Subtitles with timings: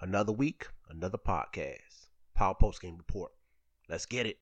[0.00, 2.06] Another week, another podcast.
[2.34, 3.32] Power Post Game Report.
[3.88, 4.38] Let's get it.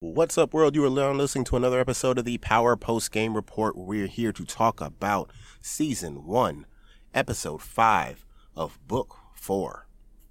[0.00, 0.74] What's up, world?
[0.74, 3.76] You are now listening to another episode of the Power Post Game Report.
[3.76, 5.30] We're here to talk about
[5.60, 6.64] Season 1,
[7.12, 8.24] Episode 5
[8.56, 9.86] of Book 4,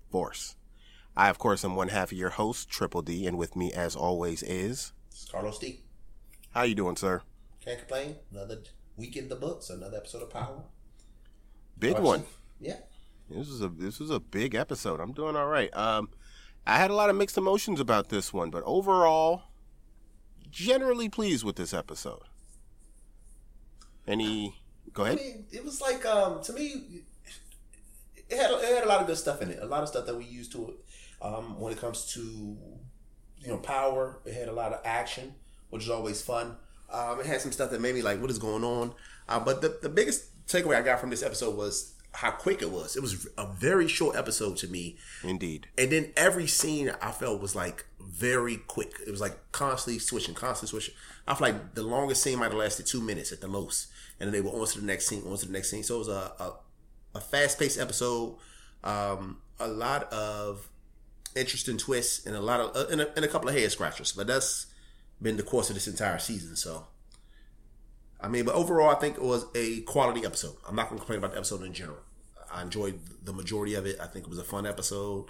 [0.09, 0.55] Force.
[1.15, 3.95] I, of course, am one half of your host, Triple D, and with me, as
[3.95, 5.81] always, is It's Carlos D.
[6.51, 7.21] how you doing, sir?
[7.63, 8.15] Can't complain.
[8.31, 8.61] Another
[8.97, 9.69] week in the books.
[9.69, 10.63] Another episode of Power.
[11.77, 12.05] Big Watching.
[12.05, 12.23] one.
[12.59, 12.77] Yeah.
[13.29, 14.99] This is a this is a big episode.
[14.99, 15.75] I'm doing all right.
[15.75, 16.09] Um,
[16.65, 19.43] I had a lot of mixed emotions about this one, but overall,
[20.49, 22.23] generally pleased with this episode.
[24.07, 24.55] Any?
[24.93, 25.19] Go I ahead.
[25.19, 27.03] mean, it was like um to me,
[28.29, 29.59] it had it had a lot of good stuff in it.
[29.61, 30.75] A lot of stuff that we used to it.
[31.21, 35.35] Um, when it comes to you know power, it had a lot of action,
[35.69, 36.55] which is always fun.
[36.91, 38.93] Um, it had some stuff that made me like, what is going on?
[39.27, 42.71] Uh, but the the biggest takeaway I got from this episode was how quick it
[42.71, 42.95] was.
[42.95, 44.97] It was a very short episode to me.
[45.23, 45.67] Indeed.
[45.77, 48.93] And then every scene I felt was like very quick.
[49.05, 50.95] It was like constantly switching, constantly switching.
[51.27, 53.87] I feel like the longest scene might have lasted two minutes at the most,
[54.19, 55.83] and then they were on to the next scene, on to the next scene.
[55.83, 56.53] So it was a a,
[57.15, 58.37] a fast paced episode,
[58.83, 60.67] um, a lot of
[61.35, 64.11] interesting twists, and a lot of uh, and, a, and a couple of head scratchers.
[64.11, 64.65] But that's
[65.21, 66.55] been the course of this entire season.
[66.55, 66.87] So.
[68.21, 70.55] I mean, but overall, I think it was a quality episode.
[70.67, 71.99] I'm not going to complain about the episode in general.
[72.51, 73.97] I enjoyed the majority of it.
[74.01, 75.25] I think it was a fun episode.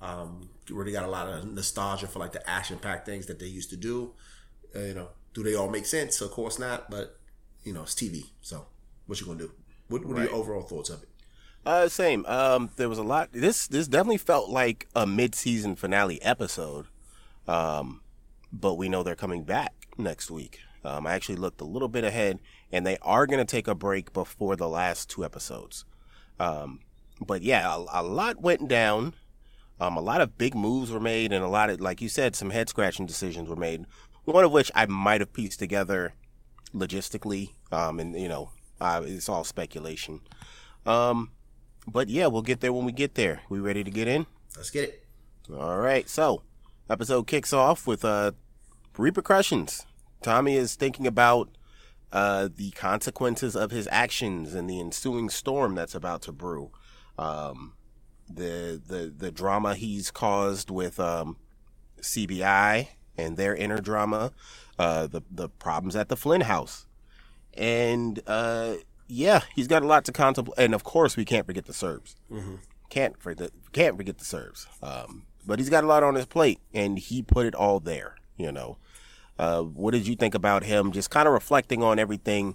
[0.00, 3.46] Um, really got a lot of nostalgia for like the action packed things that they
[3.46, 4.12] used to do.
[4.74, 6.20] Uh, you know, do they all make sense?
[6.20, 7.18] Of course not, but
[7.62, 8.26] you know, it's TV.
[8.40, 8.66] So,
[9.06, 9.52] what you gonna do?
[9.88, 11.08] What, what are your overall thoughts of it?
[11.64, 12.26] Uh, same.
[12.26, 13.28] Um, there was a lot.
[13.32, 16.86] This this definitely felt like a mid season finale episode.
[17.46, 18.00] Um,
[18.52, 20.60] but we know they're coming back next week.
[20.84, 23.74] Um, I actually looked a little bit ahead, and they are going to take a
[23.74, 25.84] break before the last two episodes.
[26.40, 26.80] Um,
[27.20, 29.14] but yeah, a, a lot went down.
[29.80, 32.34] Um, a lot of big moves were made, and a lot of, like you said,
[32.34, 33.86] some head scratching decisions were made.
[34.24, 36.14] One of which I might have pieced together
[36.74, 37.50] logistically.
[37.70, 38.50] Um, and you know,
[38.80, 40.20] uh, it's all speculation.
[40.86, 41.30] Um,
[41.86, 43.42] but yeah, we'll get there when we get there.
[43.48, 44.26] We ready to get in?
[44.56, 45.06] Let's get it.
[45.52, 46.08] All right.
[46.08, 46.42] So,
[46.88, 48.32] episode kicks off with uh
[48.96, 49.86] repercussions.
[50.22, 51.48] Tommy is thinking about
[52.12, 56.70] uh the consequences of his actions and the ensuing storm that's about to brew.
[57.18, 57.74] Um
[58.28, 61.36] the the the drama he's caused with um
[62.00, 64.32] CBI and their inner drama,
[64.78, 66.86] uh the the problems at the Flynn house.
[67.54, 68.74] And uh
[69.08, 72.16] yeah, he's got a lot to contemplate and of course we can't forget the Serbs
[72.88, 74.66] can't forget can't forget the Serbs.
[74.82, 78.14] Um, but he's got a lot on his plate, and he put it all there.
[78.36, 78.76] You know,
[79.38, 80.92] uh, what did you think about him?
[80.92, 82.54] Just kind of reflecting on everything,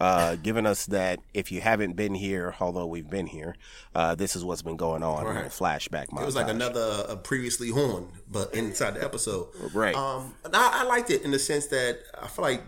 [0.00, 3.56] uh, giving us that if you haven't been here, although we've been here,
[3.94, 5.24] uh, this is what's been going on.
[5.24, 5.46] Right.
[5.46, 6.04] Flashback.
[6.04, 9.48] It was like another uh, previously horn, but inside the episode.
[9.72, 9.94] Right.
[9.94, 12.62] Um, I, I liked it in the sense that I feel like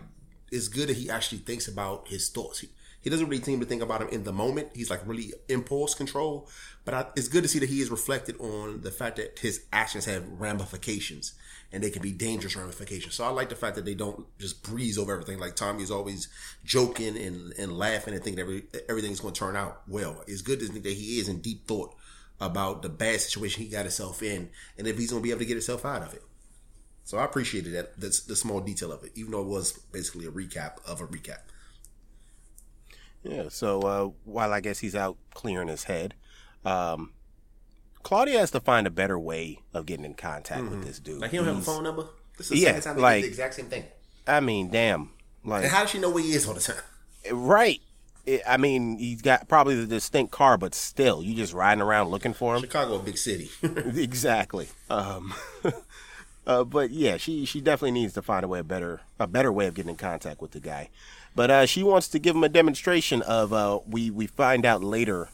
[0.51, 2.59] it's good that he actually thinks about his thoughts.
[2.59, 4.69] He, he doesn't really seem to think about him in the moment.
[4.75, 6.49] He's like really impulse control.
[6.83, 9.65] But I, it's good to see that he is reflected on the fact that his
[9.71, 11.33] actions have ramifications
[11.71, 13.15] and they can be dangerous ramifications.
[13.15, 15.39] So I like the fact that they don't just breeze over everything.
[15.39, 16.27] Like Tommy is always
[16.65, 20.23] joking and, and laughing and thinking every, everything's going to turn out well.
[20.27, 21.95] It's good to think that he is in deep thought
[22.39, 25.39] about the bad situation he got himself in and if he's going to be able
[25.39, 26.23] to get himself out of it.
[27.03, 30.25] So I appreciated that the, the small detail of it, even though it was basically
[30.25, 31.39] a recap of a recap.
[33.23, 33.45] Yeah.
[33.49, 36.15] So uh, while I guess he's out clearing his head,
[36.65, 37.13] um,
[38.03, 41.15] Claudia has to find a better way of getting in contact with this dude.
[41.15, 41.21] Mm-hmm.
[41.21, 42.07] Like he don't have a phone number.
[42.37, 43.85] This is the Yeah, second they like- the exact same thing.
[44.27, 45.09] I mean, damn.
[45.43, 46.75] Like, And how does she know where he is all the time?
[47.31, 47.81] Right.
[48.25, 52.09] It, I mean, he's got probably the distinct car, but still, you just riding around
[52.09, 52.61] looking for him.
[52.61, 53.49] Chicago, a big city.
[53.63, 54.67] exactly.
[54.91, 55.33] Um,
[56.47, 59.51] uh, but yeah, she she definitely needs to find a way a better a better
[59.51, 60.89] way of getting in contact with the guy.
[61.35, 64.83] But uh, she wants to give him a demonstration of uh, we we find out
[64.83, 65.29] later.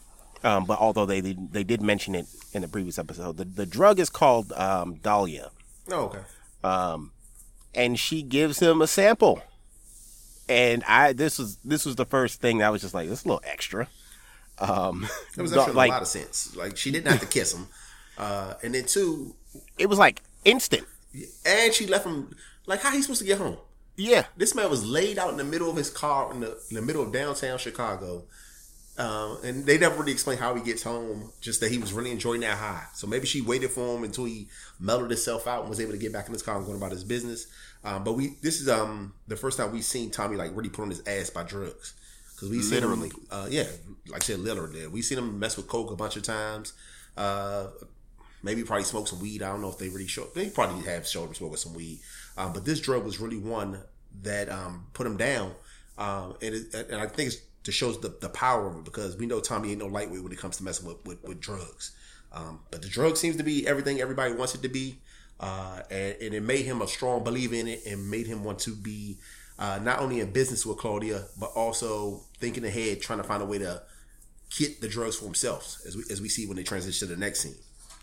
[0.47, 3.65] Um, but although they, they they did mention it in the previous episode, the the
[3.65, 5.51] drug is called um, Dahlia
[5.91, 6.13] oh,
[6.63, 7.03] okay.
[7.75, 9.41] and she gives him a sample.
[10.47, 13.19] And I this was this was the first thing that I was just like, this
[13.19, 13.89] is a little extra.
[14.59, 15.05] Um
[15.35, 16.55] It was actually like a lot of sense.
[16.55, 17.67] Like she didn't have to kiss him,
[18.17, 19.35] uh, and then two,
[19.77, 20.87] it was like instant.
[21.45, 22.33] and she left him.
[22.65, 23.57] Like how he supposed to get home?
[23.97, 24.27] Yeah.
[24.37, 26.81] This man was laid out in the middle of his car in the in the
[26.81, 28.23] middle of downtown Chicago,
[28.97, 31.31] Um, and they never really explain how he gets home.
[31.39, 32.83] Just that he was really enjoying that high.
[32.93, 34.47] So maybe she waited for him until he
[34.79, 36.91] mellowed himself out and was able to get back in his car and going about
[36.91, 37.45] his business.
[37.83, 40.81] Um, but we this is um the first time we've seen Tommy like really put
[40.81, 41.93] on his ass by drugs
[42.33, 43.09] because we seen Literally.
[43.09, 43.65] him, uh, yeah,
[44.07, 44.81] like I said, literally.
[44.81, 44.91] Did.
[44.91, 46.73] We seen him mess with coke a bunch of times.
[47.15, 47.67] Uh,
[48.43, 49.41] maybe probably smoked some weed.
[49.41, 50.33] I don't know if they really showed.
[50.35, 51.99] They probably have showed him smoking some weed.
[52.37, 53.81] Um, but this drug was really one
[54.21, 55.53] that um, put him down.
[55.97, 59.17] Um, and, it, and I think it's to shows the, the power of it because
[59.17, 61.91] we know Tommy ain't no lightweight when it comes to messing with, with, with drugs.
[62.31, 64.99] Um, but the drug seems to be everything everybody wants it to be.
[65.37, 68.57] Uh, and, and, it made him a strong believer in it and made him want
[68.57, 69.17] to be
[69.59, 73.45] uh, not only in business with Claudia, but also thinking ahead, trying to find a
[73.45, 73.81] way to
[74.57, 77.19] get the drugs for himself, as we, as we see when they transition to the
[77.19, 77.57] next scene.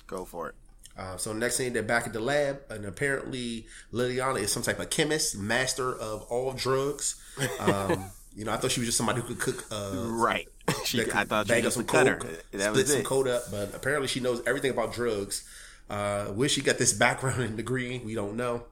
[0.07, 0.55] Go for it.
[0.97, 4.79] Uh, so next thing they're back at the lab, and apparently Liliana is some type
[4.79, 7.17] of chemist, master of all drugs.
[7.59, 9.67] Um, you know, I thought she was just somebody who could cook.
[9.71, 10.49] Uh, right.
[10.85, 12.21] She, I thought she was some cutter.
[12.53, 13.05] That split was some it.
[13.07, 15.49] code up, but apparently she knows everything about drugs.
[15.89, 18.65] Uh, where she got this background and degree, we don't know.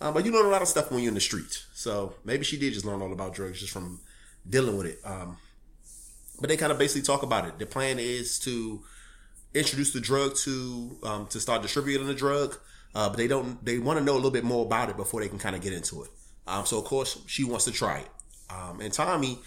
[0.00, 1.66] Um, but you learn a lot of stuff when you're in the streets.
[1.72, 4.00] So maybe she did just learn all about drugs just from
[4.48, 4.98] dealing with it.
[5.04, 5.36] Um,
[6.40, 7.58] but they kind of basically talk about it.
[7.58, 8.82] The plan is to
[9.54, 12.58] introduce the drug to um, to start distributing the drug,
[12.94, 13.64] uh, but they don't.
[13.64, 15.62] They want to know a little bit more about it before they can kind of
[15.62, 16.10] get into it.
[16.46, 18.08] Um, so of course she wants to try it,
[18.52, 19.38] um, and Tommy,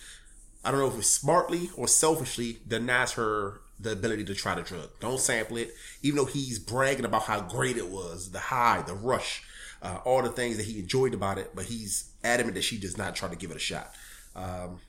[0.63, 4.61] I don't know if it's smartly or selfishly denies her the ability to try the
[4.61, 4.89] drug.
[4.99, 8.93] Don't sample it, even though he's bragging about how great it was, the high, the
[8.93, 9.43] rush,
[9.81, 11.51] uh, all the things that he enjoyed about it.
[11.53, 13.93] But he's adamant that she does not try to give it a shot.
[14.35, 14.79] Um,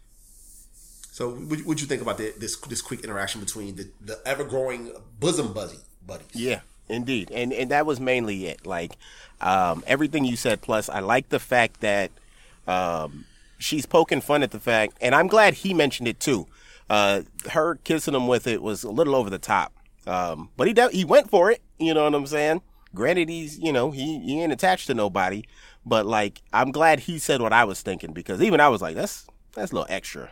[1.11, 4.45] so, what would you think about the, this this quick interaction between the, the ever
[4.45, 6.27] growing bosom buddy buddies?
[6.35, 8.67] Yeah, indeed, and and that was mainly it.
[8.67, 8.97] Like
[9.41, 10.61] um, everything you said.
[10.61, 12.11] Plus, I like the fact that
[12.67, 13.25] um,
[13.59, 16.47] she's poking fun at the fact, and I'm glad he mentioned it too.
[16.89, 19.73] Uh, her kissing him with it was a little over the top,
[20.07, 21.63] um, but he de- he went for it.
[21.79, 22.63] You know what I'm saying?
[22.95, 25.45] Granted, he's you know he he ain't attached to nobody,
[25.85, 28.95] but like I'm glad he said what I was thinking because even I was like
[28.95, 30.31] that's that's a little extra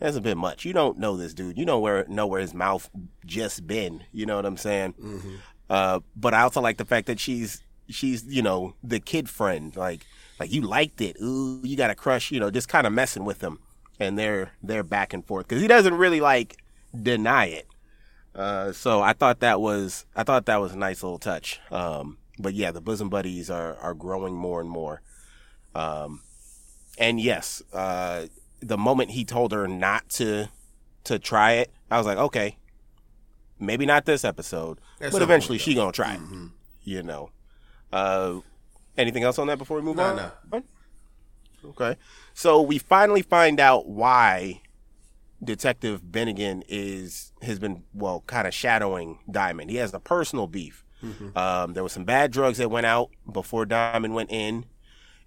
[0.00, 0.64] that's a bit much.
[0.64, 1.58] You don't know this dude.
[1.58, 2.90] You don't where know where his mouth
[3.24, 4.02] just been.
[4.12, 4.94] You know what I'm saying?
[4.94, 5.34] Mm-hmm.
[5.68, 9.76] Uh, but I also like the fact that she's she's you know the kid friend.
[9.76, 10.06] Like
[10.40, 11.16] like you liked it.
[11.22, 12.32] Ooh, you got a crush.
[12.32, 13.60] You know, just kind of messing with him,
[14.00, 16.56] and they're they're back and forth because he doesn't really like
[17.00, 17.68] deny it.
[18.34, 21.60] Uh, so I thought that was I thought that was a nice little touch.
[21.70, 25.02] Um, but yeah, the bosom buddies are are growing more and more.
[25.74, 26.22] Um,
[26.98, 28.26] and yes, uh,
[28.60, 30.48] the moment he told her not to
[31.04, 32.56] to try it, I was like, okay,
[33.58, 36.46] maybe not this episode, That's but eventually she gonna try mm-hmm.
[36.82, 37.30] You know.
[37.92, 38.40] Uh,
[38.96, 40.16] anything else on that before we move no, on?
[40.52, 40.62] No.
[41.64, 41.96] Okay.
[42.34, 44.62] So we finally find out why
[45.42, 49.70] Detective Bennigan is has been well kind of shadowing Diamond.
[49.70, 50.84] He has a personal beef.
[51.02, 51.36] Mm-hmm.
[51.36, 54.66] Um, there was some bad drugs that went out before Diamond went in,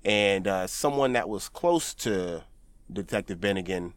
[0.05, 2.43] and uh, someone that was close to
[2.91, 3.93] Detective Bennigan,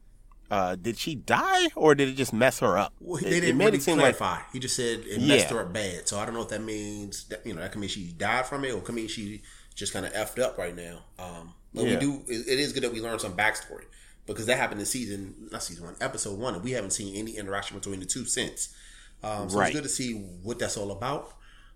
[0.51, 2.93] uh, did she die or did it just mess her up?
[3.01, 4.37] Well, they didn't it made really it seem clarify.
[4.37, 6.09] Like, he just said it messed her up bad.
[6.09, 8.47] So I don't know if that means that you know that could mean she died
[8.47, 9.43] from it or could mean she
[9.75, 11.01] just kind of effed up right now.
[11.19, 11.95] Um, but yeah.
[11.95, 12.23] we do.
[12.29, 13.85] It, it is good that we learned some backstory
[14.27, 17.37] because that happened in season not season one, episode one, and we haven't seen any
[17.37, 18.75] interaction between the two since.
[19.23, 19.69] Um, so right.
[19.69, 21.33] it's good to see what that's all about.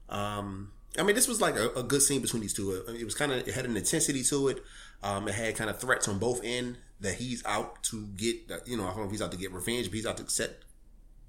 [0.09, 2.73] Um, I mean, this was like a, a good scene between these two.
[2.89, 4.63] It was kind of it had an intensity to it.
[5.03, 8.37] Um, it had kind of threats on both ends that he's out to get,
[8.67, 10.29] you know, I don't know if he's out to get revenge, but he's out to
[10.29, 10.59] set,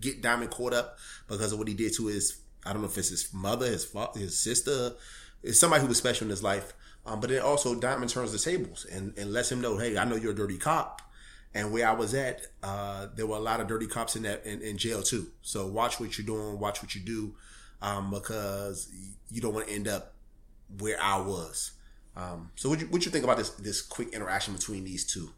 [0.01, 0.97] get Diamond caught up
[1.27, 3.85] because of what he did to his, I don't know if it's his mother, his
[3.85, 4.93] father, his sister,
[5.43, 6.73] it's somebody who was special in his life.
[7.05, 10.05] Um, but then also Diamond turns the tables and, and lets him know, hey, I
[10.05, 11.01] know you're a dirty cop.
[11.53, 14.45] And where I was at, uh, there were a lot of dirty cops in that
[14.45, 15.27] in, in, jail too.
[15.41, 17.35] So watch what you're doing, watch what you do,
[17.81, 18.89] um, because
[19.29, 20.13] you don't want to end up
[20.79, 21.71] where I was.
[22.15, 25.31] Um, so what you what you think about this this quick interaction between these two?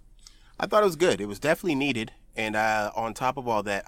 [0.60, 1.22] I thought it was good.
[1.22, 2.12] It was definitely needed.
[2.36, 3.86] And uh, on top of all that,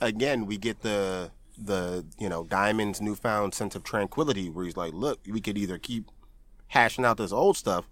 [0.00, 4.92] again, we get the the you know Diamond's newfound sense of tranquility, where he's like,
[4.92, 6.10] "Look, we could either keep
[6.68, 7.86] hashing out this old stuff,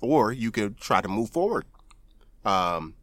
[0.00, 1.64] or you could try to move forward."
[2.44, 2.94] Um,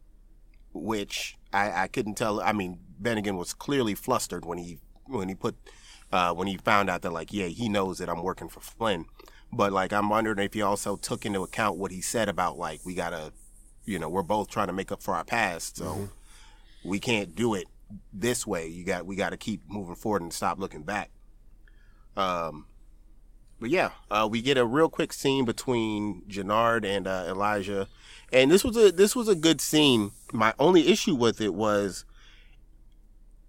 [0.72, 2.40] which I, I couldn't tell.
[2.40, 5.56] I mean, Bennigan was clearly flustered when he when he put
[6.12, 9.06] uh, when he found out that like, yeah, he knows that I'm working for Flynn.
[9.52, 12.80] But like, I'm wondering if he also took into account what he said about like,
[12.84, 13.32] we gotta
[13.88, 15.78] you know, we're both trying to make up for our past.
[15.78, 16.88] So mm-hmm.
[16.88, 17.66] we can't do it
[18.12, 18.66] this way.
[18.66, 21.10] You got we got to keep moving forward and stop looking back.
[22.16, 22.66] Um,
[23.58, 27.88] but yeah, uh, we get a real quick scene between Jenard and uh, Elijah,
[28.30, 30.12] and this was a this was a good scene.
[30.32, 32.04] My only issue with it was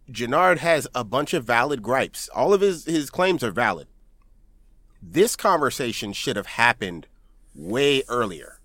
[0.10, 2.30] Jenard has a bunch of valid gripes.
[2.34, 3.88] All of his his claims are valid.
[5.02, 7.08] This conversation should have happened
[7.56, 8.60] way earlier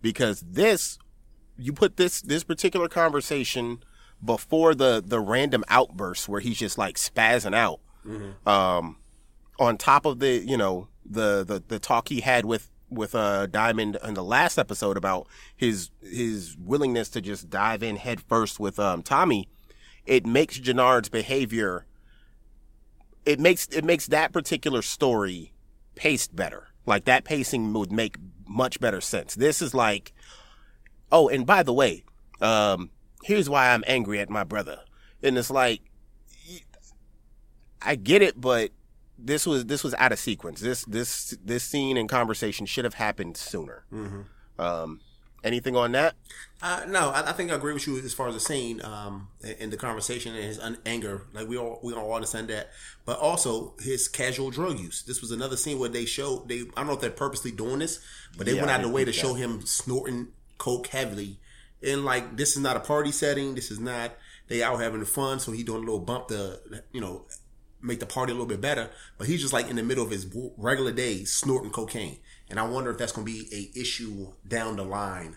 [0.00, 0.98] because this
[1.56, 3.82] you put this this particular conversation
[4.24, 7.80] before the the random outburst where he's just like spazzing out.
[8.46, 8.96] Um,
[9.58, 13.46] on top of the you know the the the talk he had with with uh
[13.46, 18.58] Diamond in the last episode about his his willingness to just dive in head first
[18.60, 19.48] with um Tommy,
[20.06, 21.86] it makes Jenard's behavior
[23.28, 25.52] it makes it makes that particular story
[25.98, 26.68] paced better.
[26.86, 29.34] Like that pacing would make much better sense.
[29.34, 30.12] This is like
[31.12, 32.04] oh, and by the way,
[32.40, 32.90] um
[33.24, 34.80] here's why I'm angry at my brother.
[35.22, 35.82] And it's like
[37.82, 38.70] I get it, but
[39.18, 40.60] this was this was out of sequence.
[40.60, 43.84] This this this scene and conversation should have happened sooner.
[44.58, 45.00] Um,
[45.44, 46.16] anything on that?
[46.60, 49.28] Uh, no, I, I think I agree with you as far as the scene um,
[49.60, 51.22] and the conversation and his un- anger.
[51.32, 52.70] Like we all we all understand that,
[53.04, 55.02] but also his casual drug use.
[55.02, 56.62] This was another scene where they showed they.
[56.62, 58.00] I don't know if they're purposely doing this,
[58.36, 60.28] but they Yeah, went out of the way to think show him snorting
[60.58, 61.38] coke heavily.
[61.80, 63.54] And like this is not a party setting.
[63.54, 64.16] This is not
[64.48, 65.38] they out having fun.
[65.38, 66.58] So he doing a little bump to
[66.90, 67.26] you know
[67.80, 68.90] make the party a little bit better.
[69.16, 70.26] But he's just like in the middle of his
[70.56, 72.18] regular day snorting cocaine.
[72.50, 75.36] And I wonder if that's going to be a issue down the line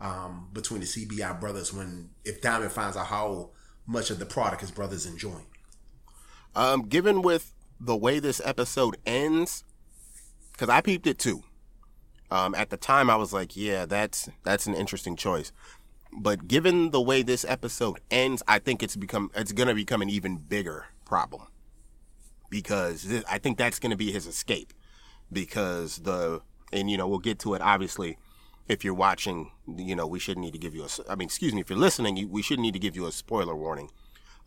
[0.00, 3.50] um, between the CBI brothers when if Diamond finds out how
[3.86, 5.46] much of the product his brother's enjoying.
[6.54, 9.64] Um, given with the way this episode ends,
[10.52, 11.42] because I peeped it too.
[12.30, 15.52] Um, at the time, I was like, "Yeah, that's that's an interesting choice."
[16.12, 20.10] But given the way this episode ends, I think it's become it's gonna become an
[20.10, 21.46] even bigger problem
[22.50, 24.72] because this, I think that's gonna be his escape.
[25.30, 26.42] Because the
[26.72, 28.18] and you know we'll get to it obviously.
[28.68, 30.88] If you're watching, you know we shouldn't need to give you a.
[31.10, 33.12] I mean, excuse me, if you're listening, you, we shouldn't need to give you a
[33.12, 33.90] spoiler warning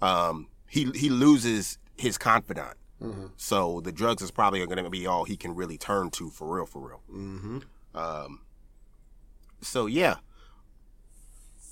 [0.02, 2.78] um, he he loses his confidant.
[3.38, 6.56] So the drugs is probably going to be all he can really turn to for
[6.56, 7.02] real, for real.
[7.12, 7.60] Mm-hmm.
[7.94, 8.42] Um,
[9.62, 10.16] so yeah,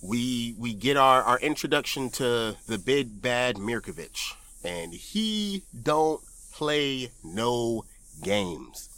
[0.01, 4.33] we we get our our introduction to the big bad Mirkovich,
[4.63, 7.85] and he don't play no
[8.21, 8.89] games.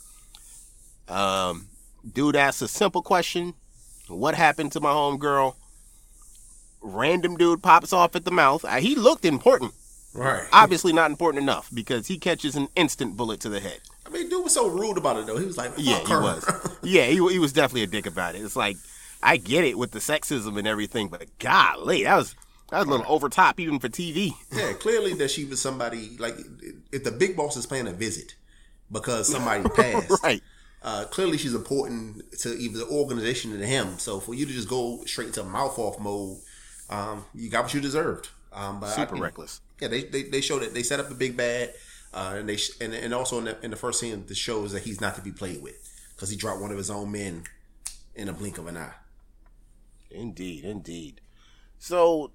[1.08, 1.68] Um,
[2.12, 3.54] dude asks a simple question:
[4.08, 5.56] What happened to my homegirl?
[6.82, 8.64] Random dude pops off at the mouth.
[8.64, 9.74] Uh, He looked important
[10.14, 10.48] Right.
[10.54, 13.82] obviously not important enough because he catches an instant bullet to the head.
[14.06, 15.38] I mean, dude was so rude about it though.
[15.38, 16.78] He was like, Yeah, he her." was.
[16.84, 18.42] Yeah, he, he was definitely a dick about it.
[18.44, 18.78] It's like
[19.24, 22.36] I get it with the sexism and everything, but golly, that was
[22.70, 24.34] that was a little over top even for TV.
[24.52, 26.36] yeah, clearly that she was somebody like
[26.92, 28.36] if the big boss is paying a visit
[28.92, 30.24] because somebody passed.
[30.24, 30.42] right.
[30.86, 33.98] Uh, clearly, she's important to either the organization or to him.
[33.98, 36.38] So for you to just go straight into mouth off mode,
[36.92, 38.30] um, you got what you deserved.
[38.54, 39.62] Um, but Super I, reckless.
[39.82, 40.76] Yeah, they, they they showed it.
[40.76, 41.74] They set up the big bad,
[42.14, 44.74] uh, and they sh- and, and also in the, in the first scene, the shows
[44.74, 45.76] that he's not to be played with
[46.16, 47.46] because he dropped one of his own men
[48.14, 48.94] in a blink of an eye.
[50.12, 51.20] Indeed, indeed.
[51.80, 52.32] So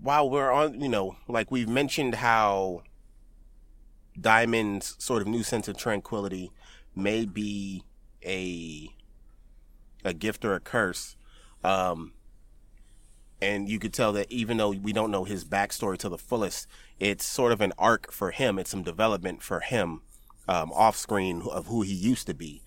[0.00, 2.84] while we're on, you know, like we've mentioned how
[4.18, 6.52] Diamond's sort of new sense of tranquility
[6.96, 7.84] may be
[8.24, 8.88] a
[10.04, 11.16] a gift or a curse.
[11.62, 12.12] Um
[13.40, 16.66] and you could tell that even though we don't know his backstory to the fullest,
[16.98, 18.58] it's sort of an arc for him.
[18.58, 20.00] It's some development for him
[20.48, 22.62] um, off screen of who he used to be.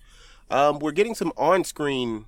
[0.48, 2.26] Um, we're getting some on screen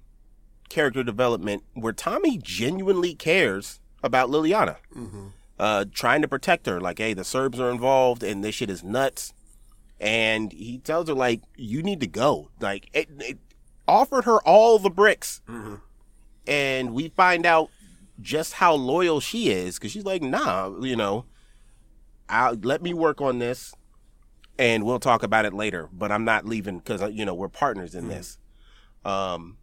[0.68, 4.76] character development where Tommy genuinely cares about Liliana,
[5.59, 6.80] uh, trying to protect her.
[6.80, 9.32] Like, hey, the Serbs are involved, and this shit is nuts.
[10.02, 12.50] And he tells her like, you need to go.
[12.61, 13.38] Like, it, it
[13.87, 15.76] offered her all the bricks, mm-hmm.
[16.47, 17.71] and we find out
[18.21, 21.26] just how loyal she is because she's like, nah, you know,
[22.28, 23.75] I'll let me work on this,
[24.59, 25.88] and we'll talk about it later.
[25.92, 28.11] But I'm not leaving because uh, you know we're partners in mm-hmm.
[28.11, 28.38] this.
[29.04, 29.56] Um,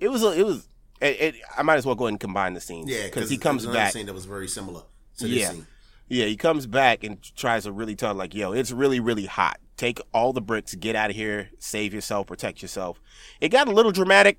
[0.00, 0.68] it was a, it was.
[1.00, 2.90] It, it, I might as well go ahead and combine the scenes.
[2.90, 3.92] Yeah, because he comes back.
[3.92, 4.82] Scene that was very similar
[5.18, 5.50] to this Yeah.
[5.50, 5.66] scene.
[6.08, 9.58] Yeah, he comes back and tries to really tell like, yo, it's really, really hot.
[9.76, 13.00] Take all the bricks, get out of here, save yourself, protect yourself.
[13.40, 14.38] It got a little dramatic.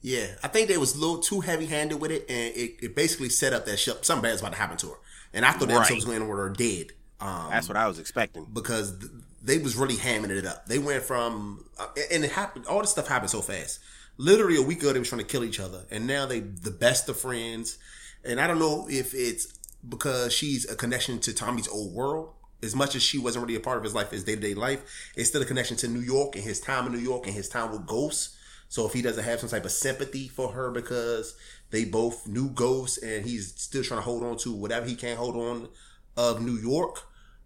[0.00, 2.94] Yeah, I think they was a little too heavy handed with it, and it, it
[2.94, 4.96] basically set up that sh- something bad's about to happen to her.
[5.32, 5.78] And I thought the Right.
[5.80, 6.92] episode was going to end with her dead.
[7.20, 8.46] Um, That's what I was expecting.
[8.52, 9.10] because th-
[9.42, 10.66] they was really hamming it up.
[10.66, 12.66] They went from uh, and it happened.
[12.66, 13.80] All this stuff happened so fast.
[14.18, 16.70] Literally a week ago, they was trying to kill each other, and now they the
[16.70, 17.78] best of friends.
[18.24, 19.57] And I don't know if it's
[19.88, 22.30] because she's a connection to Tommy's old world.
[22.62, 24.54] As much as she wasn't really a part of his life, his day to day
[24.54, 24.82] life,
[25.16, 27.48] it's still a connection to New York and his time in New York and his
[27.48, 28.36] time with Ghosts.
[28.68, 31.36] So if he doesn't have some type of sympathy for her because
[31.70, 35.18] they both knew Ghosts and he's still trying to hold on to whatever he can't
[35.18, 35.68] hold on
[36.16, 37.02] of New York,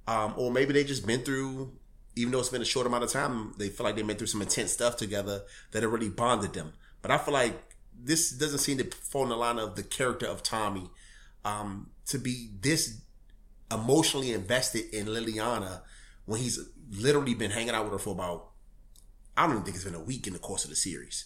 [0.09, 1.73] um, or maybe they just been through,
[2.17, 4.27] even though it's been a short amount of time, they feel like they've been through
[4.27, 6.73] some intense stuff together that it really bonded them.
[7.03, 7.55] But I feel like
[7.95, 10.89] this doesn't seem to fall in the line of the character of Tommy
[11.45, 13.01] um, to be this
[13.71, 15.81] emotionally invested in Liliana
[16.27, 16.59] when he's
[16.91, 18.49] literally been hanging out with her for about
[19.37, 21.25] I don't even think it's been a week in the course of the series.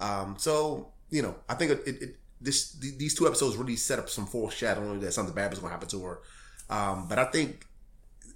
[0.00, 4.10] Um, so you know, I think it, it, this these two episodes really set up
[4.10, 6.20] some foreshadowing that something bad was going to happen to her.
[6.68, 7.66] Um, but I think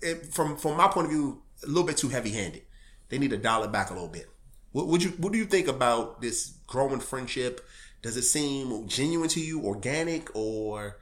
[0.00, 2.62] it, from from my point of view, a little bit too heavy handed.
[3.08, 4.26] They need to dial it back a little bit.
[4.72, 7.66] What would you What do you think about this growing friendship?
[8.02, 10.98] Does it seem genuine to you, organic, or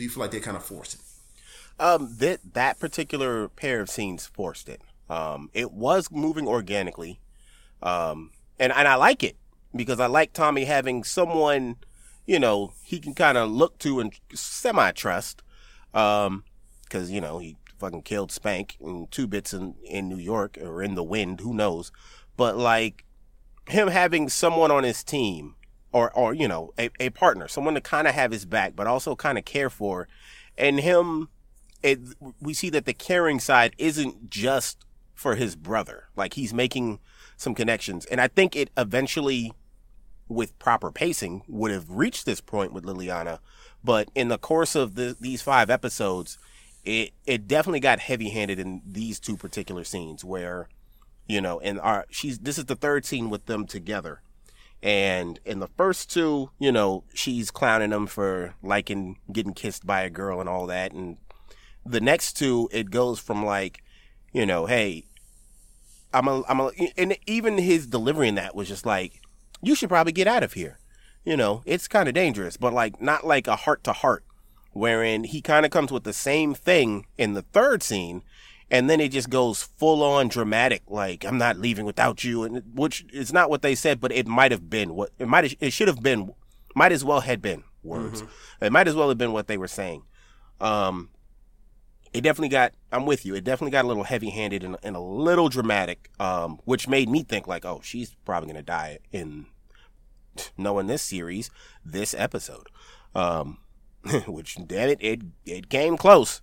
[0.00, 1.00] do you feel like they kind of forced it?
[1.78, 4.80] Um, that that particular pair of scenes forced it.
[5.10, 7.20] Um, it was moving organically,
[7.82, 9.36] um, and and I like it
[9.76, 11.76] because I like Tommy having someone,
[12.24, 15.42] you know, he can kind of look to and semi trust.
[15.92, 16.44] Um,
[16.84, 20.82] because you know he fucking killed Spank in two bits in in New York or
[20.82, 21.92] in the wind, who knows?
[22.38, 23.04] But like
[23.68, 25.56] him having someone on his team
[25.92, 28.86] or or you know a, a partner, someone to kind of have his back, but
[28.86, 30.08] also kind of care for,
[30.56, 31.28] and him.
[31.82, 31.98] It,
[32.40, 36.08] we see that the caring side isn't just for his brother.
[36.14, 37.00] Like he's making
[37.38, 39.52] some connections, and I think it eventually,
[40.28, 43.38] with proper pacing, would have reached this point with Liliana.
[43.82, 46.36] But in the course of the, these five episodes,
[46.84, 50.68] it it definitely got heavy handed in these two particular scenes where,
[51.26, 54.20] you know, and our she's this is the third scene with them together
[54.82, 60.02] and in the first two, you know, she's clowning him for liking getting kissed by
[60.02, 60.92] a girl and all that.
[60.92, 61.18] And
[61.84, 63.82] the next two, it goes from like,
[64.32, 65.04] you know, hey,
[66.12, 69.20] I'm a, I'm a, and even his delivery in that was just like,
[69.62, 70.78] you should probably get out of here.
[71.24, 74.24] You know, it's kind of dangerous, but like not like a heart to heart,
[74.72, 78.22] wherein he kind of comes with the same thing in the third scene,
[78.70, 82.62] and then it just goes full on dramatic, like I'm not leaving without you, and
[82.74, 85.72] which is not what they said, but it might have been what it might it
[85.72, 86.32] should have been,
[86.74, 88.22] might as well had been words.
[88.22, 88.64] Mm-hmm.
[88.64, 90.02] It might as well have been what they were saying.
[90.60, 91.10] Um,
[92.12, 94.96] it definitely got i'm with you it definitely got a little heavy handed and, and,
[94.96, 99.46] a little dramatic um, which made me think like oh she's probably gonna die in
[100.56, 101.50] knowing this series
[101.84, 102.68] this episode
[103.14, 103.58] um,
[104.26, 106.40] which damn it it it came close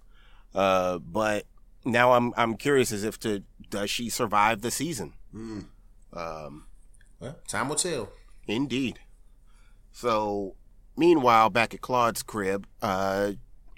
[0.55, 1.45] uh, but
[1.91, 5.65] now i'm i'm curious as if to does she survive the season mm.
[6.13, 6.65] um,
[7.19, 8.09] well time will tell
[8.47, 8.99] indeed
[9.91, 10.55] so
[10.95, 13.31] meanwhile back at claude's crib uh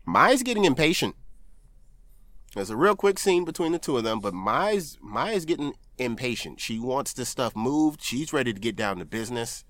[0.06, 1.15] Mai's getting impatient
[2.56, 6.60] there's a real quick scene between the two of them, but Mai's Mai's getting impatient.
[6.60, 8.02] She wants this stuff moved.
[8.02, 9.63] She's ready to get down to business.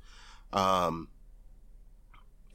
[0.54, 1.10] Um,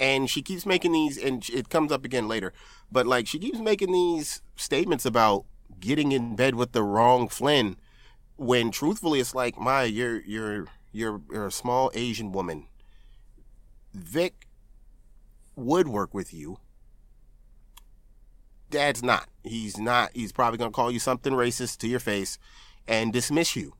[0.01, 2.53] and she keeps making these, and it comes up again later,
[2.90, 5.44] but like she keeps making these statements about
[5.85, 7.77] getting in bed with the wrong Flynn,
[8.37, 12.66] when truthfully it's like, Maya, you're you're you're you're a small Asian woman.
[13.92, 14.49] Vic
[15.57, 16.59] would work with you
[18.75, 19.29] dad's not.
[19.44, 20.11] He's not.
[20.14, 22.38] He's probably gonna call you something racist to your face
[22.88, 23.75] and dismiss you.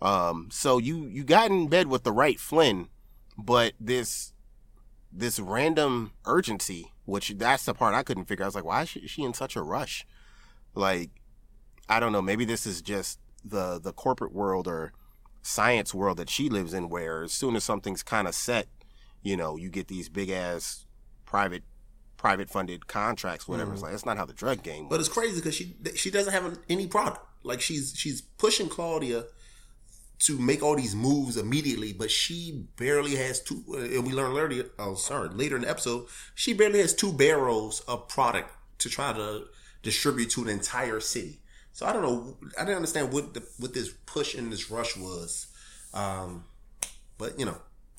[0.00, 2.88] Um, so you you got in bed with the right Flynn,
[3.36, 4.32] but this
[5.12, 8.44] this random urgency, which that's the part I couldn't figure.
[8.44, 10.06] I was like, why is she, is she in such a rush?
[10.74, 11.10] Like,
[11.90, 12.22] I don't know.
[12.22, 14.92] Maybe this is just the the corporate world or
[15.42, 18.68] science world that she lives in, where as soon as something's kind of set,
[19.22, 20.86] you know, you get these big ass
[21.26, 21.64] private
[22.16, 23.70] private funded contracts, whatever.
[23.70, 23.74] Mm.
[23.74, 24.84] It's like that's not how the drug game.
[24.84, 24.90] Works.
[24.90, 27.26] But it's crazy because she she doesn't have any product.
[27.42, 29.24] Like she's she's pushing Claudia
[30.20, 33.64] to make all these moves immediately, but she barely has two.
[33.68, 34.70] Uh, and we learned later.
[34.78, 39.12] Oh, sorry, later in the episode, she barely has two barrels of product to try
[39.12, 39.46] to
[39.82, 41.40] distribute to an entire city.
[41.72, 42.36] So I don't know.
[42.58, 45.46] I didn't understand what the, what this push and this rush was.
[45.94, 46.44] Um,
[47.18, 47.56] but you know,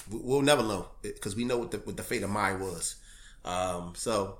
[0.09, 2.95] we'll never know because we know what the what the fate of Mai was.
[3.43, 4.39] Um, so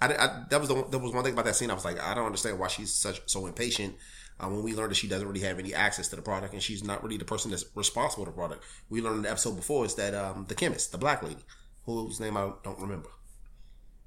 [0.00, 1.70] I, I, that was the that was one thing about that scene.
[1.70, 3.94] I was like, I don't understand why she's such so impatient.
[4.40, 6.62] Um, when we learned that she doesn't really have any access to the product and
[6.62, 8.64] she's not really the person that's responsible for the product.
[8.88, 11.44] We learned in the episode before is that um, the chemist, the black lady,
[11.84, 13.08] whose name I don't remember.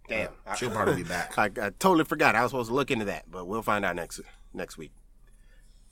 [0.10, 1.38] Damn, uh, she'll probably be back.
[1.38, 2.36] I, I, totally forgot.
[2.36, 4.20] I was supposed to look into that, but we'll find out next
[4.56, 4.92] next week.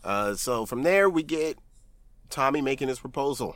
[0.03, 1.57] Uh, so from there we get
[2.29, 3.55] Tommy making his proposal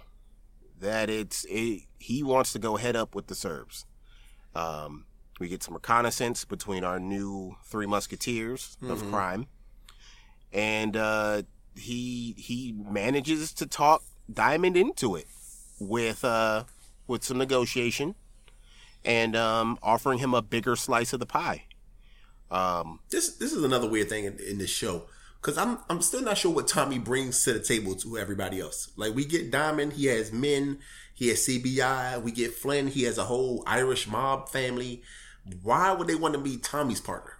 [0.79, 3.85] that it's it, he wants to go head up with the Serbs.
[4.55, 5.05] Um,
[5.39, 9.11] we get some reconnaissance between our new three musketeers of mm-hmm.
[9.11, 9.47] crime,
[10.51, 11.43] and uh,
[11.75, 15.27] he he manages to talk Diamond into it
[15.79, 16.63] with uh,
[17.07, 18.15] with some negotiation
[19.05, 21.63] and um, offering him a bigger slice of the pie.
[22.49, 25.03] Um, this this is another weird thing in, in this show
[25.41, 28.91] because I'm I'm still not sure what Tommy brings to the table to everybody else.
[28.95, 30.79] Like we get Diamond, he has men,
[31.13, 32.21] he has CBI.
[32.21, 32.87] We get Flynn.
[32.87, 35.03] He has a whole Irish mob family.
[35.61, 37.37] Why would they want to be Tommy's partner?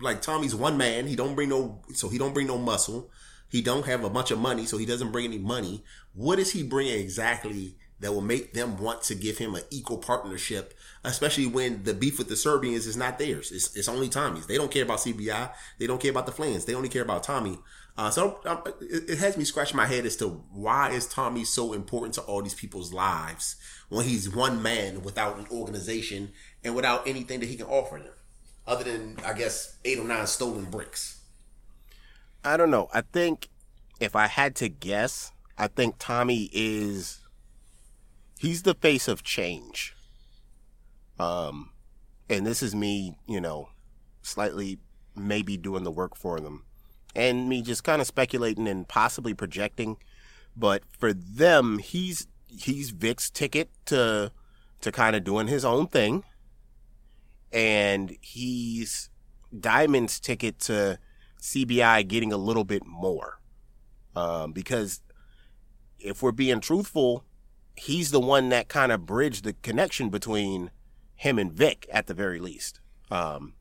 [0.00, 1.06] like Tommy's one man.
[1.06, 3.10] He don't bring no, so he don't bring no muscle.
[3.48, 5.84] He don't have a bunch of money, so he doesn't bring any money.
[6.12, 9.98] What is he bringing exactly that will make them want to give him an equal
[9.98, 13.52] partnership, especially when the beef with the Serbians is not theirs.
[13.52, 14.46] It's, it's only Tommy's.
[14.46, 15.52] They don't care about CBI.
[15.78, 16.64] They don't care about the Flynns.
[16.64, 17.58] They only care about Tommy.
[17.96, 21.44] Uh, so um, it, it, has me scratching my head as to why is Tommy
[21.44, 23.54] so important to all these people's lives
[23.88, 26.32] when he's one man without an organization
[26.64, 28.12] and without anything that he can offer them,
[28.66, 31.20] other than I guess eight or nine stolen bricks.
[32.44, 32.88] I don't know.
[32.92, 33.48] I think
[34.00, 37.20] if I had to guess, I think Tommy is
[38.40, 39.93] he's the face of change.
[41.18, 41.70] Um,
[42.28, 43.68] and this is me, you know,
[44.22, 44.78] slightly
[45.16, 46.64] maybe doing the work for them,
[47.14, 49.96] and me just kind of speculating and possibly projecting.
[50.56, 54.32] But for them, he's he's Vic's ticket to
[54.80, 56.24] to kind of doing his own thing,
[57.52, 59.10] and he's
[59.58, 60.98] Diamond's ticket to
[61.40, 63.40] CBI getting a little bit more.
[64.16, 65.00] Um, because
[65.98, 67.24] if we're being truthful,
[67.76, 70.70] he's the one that kind of bridged the connection between
[71.24, 72.80] him and Vic at the very least.
[73.10, 73.54] Um,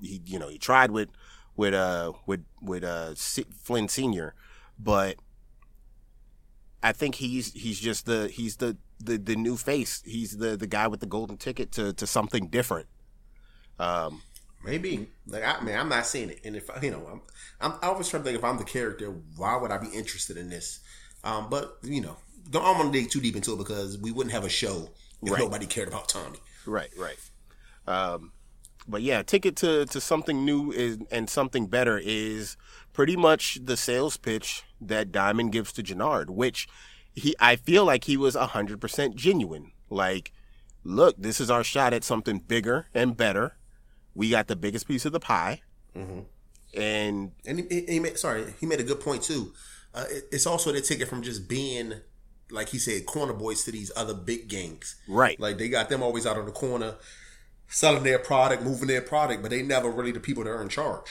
[0.00, 1.08] he, you know, he tried with,
[1.56, 4.34] with, uh, with, with, uh, C- Flynn Sr.,
[4.78, 5.16] but
[6.80, 10.02] I think he's, he's just the, he's the, the, the new face.
[10.06, 12.86] He's the, the guy with the golden ticket to, to something different.
[13.80, 14.22] Um,
[14.64, 17.20] Maybe like I mean I'm not seeing it, and if you know I'm,
[17.60, 20.36] I'm I always try to think if I'm the character, why would I be interested
[20.36, 20.78] in this?
[21.24, 22.16] Um, but you know,
[22.48, 24.88] don't I'm gonna dig too deep into it because we wouldn't have a show
[25.20, 25.40] if right.
[25.40, 26.38] nobody cared about Tommy.
[26.66, 27.18] Right, right.
[27.86, 28.32] Um,
[28.86, 32.56] but yeah, ticket to to something new is and something better is
[32.92, 36.68] pretty much the sales pitch that Diamond gives to Jenard, which
[37.14, 39.72] he I feel like he was hundred percent genuine.
[39.90, 40.32] Like,
[40.84, 43.56] look, this is our shot at something bigger and better
[44.14, 45.62] we got the biggest piece of the pie.
[45.96, 46.20] Mm-hmm.
[46.74, 49.52] And and he, he, made, sorry, he made a good point too.
[49.94, 51.94] Uh, it, it's also the ticket from just being,
[52.52, 54.96] like he said, corner boys to these other big gangs.
[55.08, 55.38] Right.
[55.38, 56.94] Like they got them always out on the corner,
[57.68, 60.68] selling their product, moving their product, but they never really the people that are in
[60.68, 61.06] charge.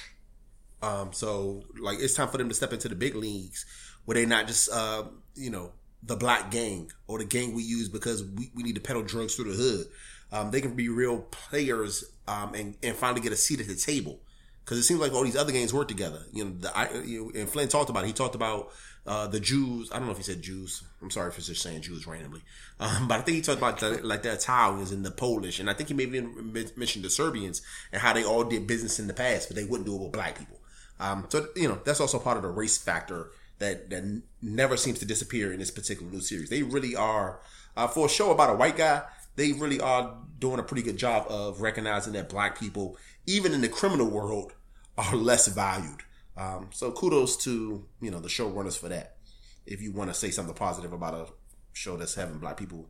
[0.82, 3.66] Um, so like it's time for them to step into the big leagues
[4.06, 5.04] where they not just uh,
[5.36, 5.72] you know
[6.04, 9.36] the black gang or the gang we use because we, we need to peddle drugs
[9.36, 9.86] through the hood
[10.32, 13.76] um, they can be real players um, and, and finally get a seat at the
[13.76, 14.20] table.
[14.64, 16.24] Because it seems like all these other games work together.
[16.32, 18.08] You know, the, I, you and Flynn talked about it.
[18.08, 18.70] He talked about
[19.08, 19.92] uh, the Jews.
[19.92, 20.84] I don't know if he said Jews.
[21.02, 22.42] I'm sorry for just saying Jews randomly.
[22.80, 25.60] Um, but I think he talked about the, like the Italians and the Polish.
[25.60, 26.22] And I think he maybe
[26.76, 29.88] mentioned the Serbians and how they all did business in the past, but they wouldn't
[29.88, 30.60] do it with black people.
[31.00, 35.00] Um, so, you know, that's also part of the race factor that, that never seems
[35.00, 36.50] to disappear in this particular new series.
[36.50, 37.40] They really are,
[37.76, 39.02] uh, for a show about a white guy,
[39.36, 43.62] they really are doing a pretty good job of recognizing that black people, even in
[43.62, 44.54] the criminal world,
[44.98, 46.02] are less valued.
[46.38, 49.18] Um, so kudos to you know the showrunners for that.
[49.66, 51.28] If you want to say something positive about a
[51.74, 52.90] show that's having black people,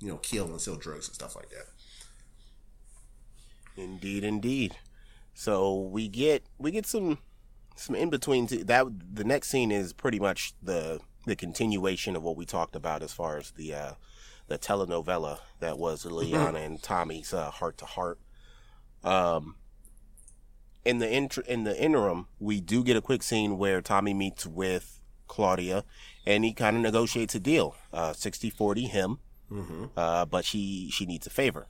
[0.00, 1.66] you know, kill and sell drugs and stuff like that.
[3.76, 4.76] Indeed, indeed.
[5.34, 7.18] So we get we get some
[7.76, 8.46] some in between.
[8.46, 13.02] That the next scene is pretty much the the continuation of what we talked about
[13.02, 13.92] as far as the uh,
[14.46, 18.20] the telenovela that was Liliana and Tommy's heart to heart.
[19.02, 19.56] Um,
[20.84, 24.46] in the int- in the interim, we do get a quick scene where Tommy meets
[24.46, 25.84] with Claudia,
[26.26, 29.18] and he kind of negotiates a deal, uh, 60-40 him,
[29.50, 29.86] mm-hmm.
[29.96, 31.66] uh, but she she needs a favor,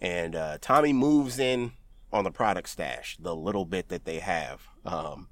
[0.00, 1.72] and uh, Tommy moves in
[2.12, 4.62] on the product stash, the little bit that they have.
[4.84, 5.28] Um,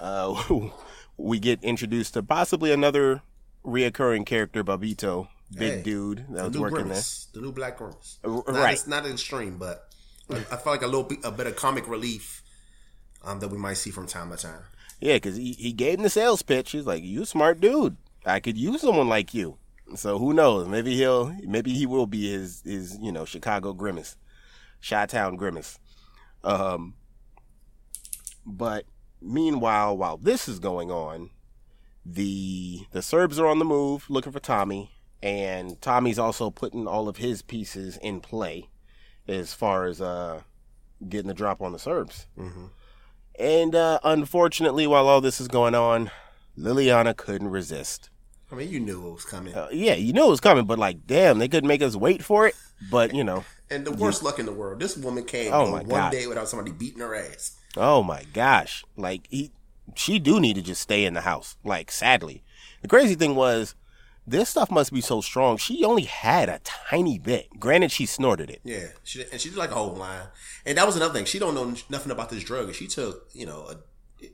[0.00, 0.42] uh,
[1.16, 3.22] we get introduced to possibly another
[3.64, 7.40] reoccurring character, Babito, big hey, dude that was working grimace, there.
[7.40, 8.18] The new Black Grimace.
[8.24, 8.72] Not right.
[8.72, 9.91] It's not extreme, but
[10.30, 12.42] I, feel like a little bit, a bit of comic relief
[13.22, 14.62] um, that we might see from time to time.
[15.00, 16.72] Yeah, because he, he gave him the sales pitch.
[16.72, 17.96] He's like, "You smart dude.
[18.24, 19.58] I could use someone like you."
[19.96, 20.68] So who knows?
[20.68, 24.16] Maybe he'll, maybe he will be his, his, you know, Chicago Grimace,
[24.86, 25.78] Chi-Town Grimace.
[26.44, 26.94] Um,
[28.46, 28.86] but
[29.20, 31.30] meanwhile, while this is going on,
[32.04, 34.90] the the Serbs are on the move looking for Tommy,
[35.22, 38.68] and Tommy's also putting all of his pieces in play
[39.28, 40.42] as far as uh,
[41.08, 42.26] getting the drop on the Serbs.
[42.38, 42.66] Mm-hmm.
[43.38, 46.10] And uh, unfortunately, while all this is going on,
[46.58, 48.10] Liliana couldn't resist.
[48.50, 49.54] I mean, you knew it was coming.
[49.54, 52.22] Uh, yeah, you knew it was coming, but like, damn, they couldn't make us wait
[52.22, 52.54] for it.
[52.90, 55.82] But you know, and the worst luck in the world, this woman came oh my
[55.82, 57.58] one day without somebody beating her ass.
[57.76, 58.84] Oh my gosh!
[58.96, 59.52] Like he,
[59.94, 61.56] she do need to just stay in the house.
[61.64, 62.44] Like, sadly,
[62.82, 63.74] the crazy thing was
[64.26, 65.56] this stuff must be so strong.
[65.56, 67.48] She only had a tiny bit.
[67.58, 68.60] Granted, she snorted it.
[68.64, 70.26] Yeah, she, and she did like a whole line.
[70.64, 71.24] And that was another thing.
[71.24, 72.72] She don't know nothing about this drug.
[72.74, 74.26] She took, you know, a,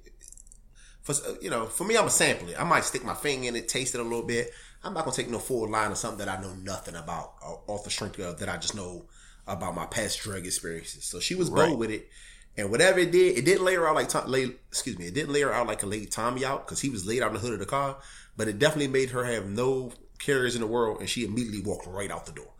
[1.00, 2.60] for you know, for me, I'm a sample it.
[2.60, 4.50] I might stick my finger in it, taste it a little bit.
[4.84, 7.54] I'm not gonna take no full line of something that I know nothing about uh,
[7.66, 9.06] off the strength of that I just know
[9.46, 11.04] about my past drug experiences.
[11.04, 12.08] So she was bold with it,
[12.56, 15.14] and whatever it did, it didn't lay her out like Tom, lay, excuse me, it
[15.14, 17.34] didn't lay her out like it laid Tommy out because he was laid out in
[17.34, 17.96] the hood of the car.
[18.38, 21.86] But it definitely made her have no cares in the world, and she immediately walked
[21.86, 22.52] right out the door.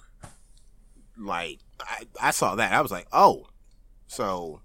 [1.16, 2.72] Like I, I saw that.
[2.72, 3.46] I was like, oh,
[4.08, 4.60] so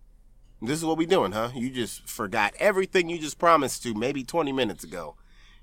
[0.60, 1.52] this is what we doing, huh?
[1.54, 5.16] You just forgot everything you just promised to maybe 20 minutes ago,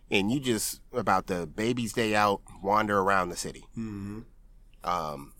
[0.08, 3.64] and you just about the baby's day out wander around the city.
[3.76, 4.20] Mm-hmm.
[4.84, 5.32] Um,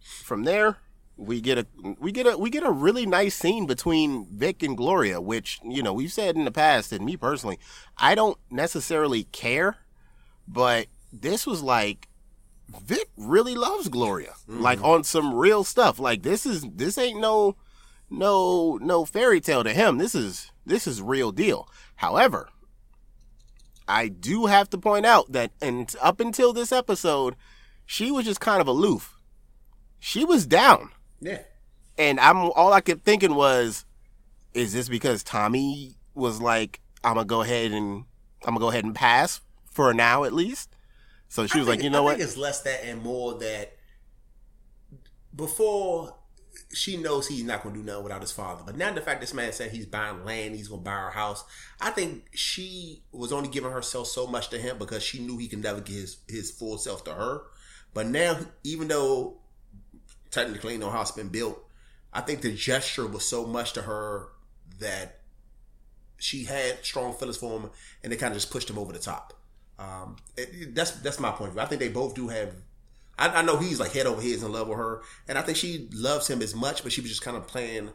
[0.00, 0.78] from there,
[1.18, 1.66] we get a
[1.98, 5.82] we get a we get a really nice scene between Vic and Gloria, which you
[5.82, 7.58] know we've said in the past, and me personally,
[7.98, 9.78] I don't necessarily care,
[10.46, 12.08] but this was like
[12.68, 14.60] Vic really loves Gloria, mm-hmm.
[14.60, 15.98] like on some real stuff.
[15.98, 17.56] Like this is this ain't no
[18.08, 19.98] no no fairy tale to him.
[19.98, 21.68] This is this is real deal.
[21.96, 22.48] However,
[23.88, 27.34] I do have to point out that and up until this episode,
[27.84, 29.16] she was just kind of aloof.
[29.98, 30.90] She was down.
[31.20, 31.40] Yeah.
[31.96, 33.84] And I'm all I kept thinking was,
[34.54, 38.04] is this because Tommy was like, I'm gonna go ahead and
[38.44, 40.70] I'm gonna go ahead and pass for now at least.
[41.28, 42.16] So she was like, you know I what?
[42.16, 43.76] think it's less that and more that
[45.34, 46.14] before
[46.72, 48.62] she knows he's not going to do nothing without his father.
[48.64, 51.10] But now the fact this man said he's buying land, he's going to buy her
[51.10, 51.44] house.
[51.80, 55.48] I think she was only giving herself so much to him because she knew he
[55.48, 57.42] could never give his, his full self to her.
[57.94, 59.38] But now, even though
[60.30, 61.62] technically no house been built,
[62.12, 64.28] I think the gesture was so much to her
[64.78, 65.20] that
[66.18, 67.70] she had strong feelings for him,
[68.02, 69.34] and they kind of just pushed him over the top.
[69.78, 71.56] Um, it- it- that's that's my point.
[71.58, 72.54] I think they both do have.
[73.18, 75.56] I, I know he's like head over heels in love with her, and I think
[75.56, 77.90] she loves him as much, but she was just kind of playing,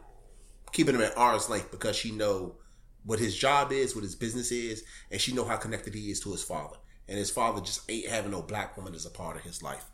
[0.72, 2.56] keeping him at arm's length because she know
[3.04, 6.20] what his job is, what his business is, and she know how connected he is
[6.20, 6.76] to his father.
[7.06, 9.84] And his father just ain't having no black woman as a part of his life,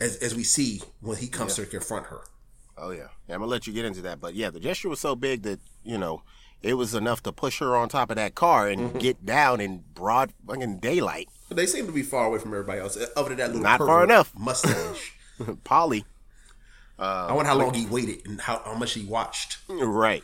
[0.00, 2.20] as as we see when he comes to confront her.
[2.76, 3.08] Oh yeah.
[3.28, 4.20] yeah, I'm gonna let you get into that.
[4.20, 6.22] But yeah, the gesture was so big that you know
[6.62, 8.98] it was enough to push her on top of that car and Mm-hmm.
[8.98, 11.28] get down in broad fucking daylight.
[11.50, 14.04] They seem to be far away from everybody else, other than that little Not far
[14.04, 14.32] enough.
[14.36, 15.14] mustache.
[15.64, 16.04] Paulie,
[16.98, 19.58] I wonder how long he waited and how, how much he watched.
[19.68, 20.22] right?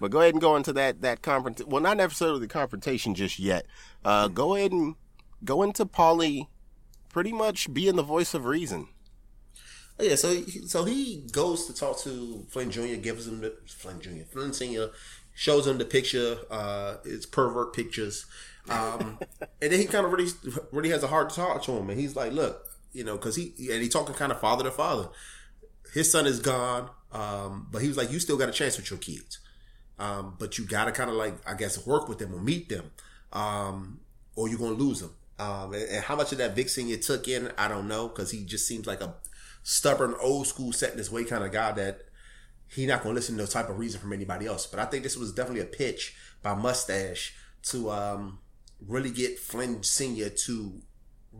[0.00, 1.66] But go ahead and go into that that confront.
[1.68, 3.66] Well, not necessarily the confrontation just yet.
[4.04, 4.94] Uh, go ahead and
[5.44, 6.46] go into Paulie,
[7.10, 8.88] pretty much being the voice of reason.
[10.00, 13.54] Oh, yeah, so he, so he goes to talk to Flynn Jr., gives him the
[13.66, 14.24] Flynn Jr.
[14.30, 14.90] Flynn Senior
[15.34, 18.24] shows him the picture, uh, it's pervert pictures,
[18.68, 19.18] um,
[19.62, 20.30] and then he kind of really
[20.72, 23.52] really has a hard talk to him, and he's like, look, you know, because he
[23.70, 25.08] and he talking kind of father to father.
[25.92, 28.90] His son is gone, um, but he was like, you still got a chance with
[28.90, 29.38] your kids,
[29.98, 32.70] um, but you got to kind of like I guess work with them or meet
[32.70, 32.90] them,
[33.34, 34.00] um,
[34.34, 35.14] or you're gonna lose them.
[35.38, 38.30] Um, and, and how much of that Vic Senior took in, I don't know, because
[38.30, 39.14] he just seems like a
[39.62, 42.02] stubborn, old school, set in his way kind of guy that
[42.68, 44.66] he not gonna listen to no type of reason from anybody else.
[44.66, 48.38] But I think this was definitely a pitch by Mustache to um,
[48.86, 50.80] really get Flynn Senior to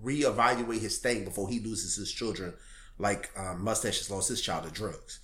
[0.02, 2.54] reevaluate his thing before he loses his children,
[2.98, 5.20] like um, Mustache has lost his child to drugs.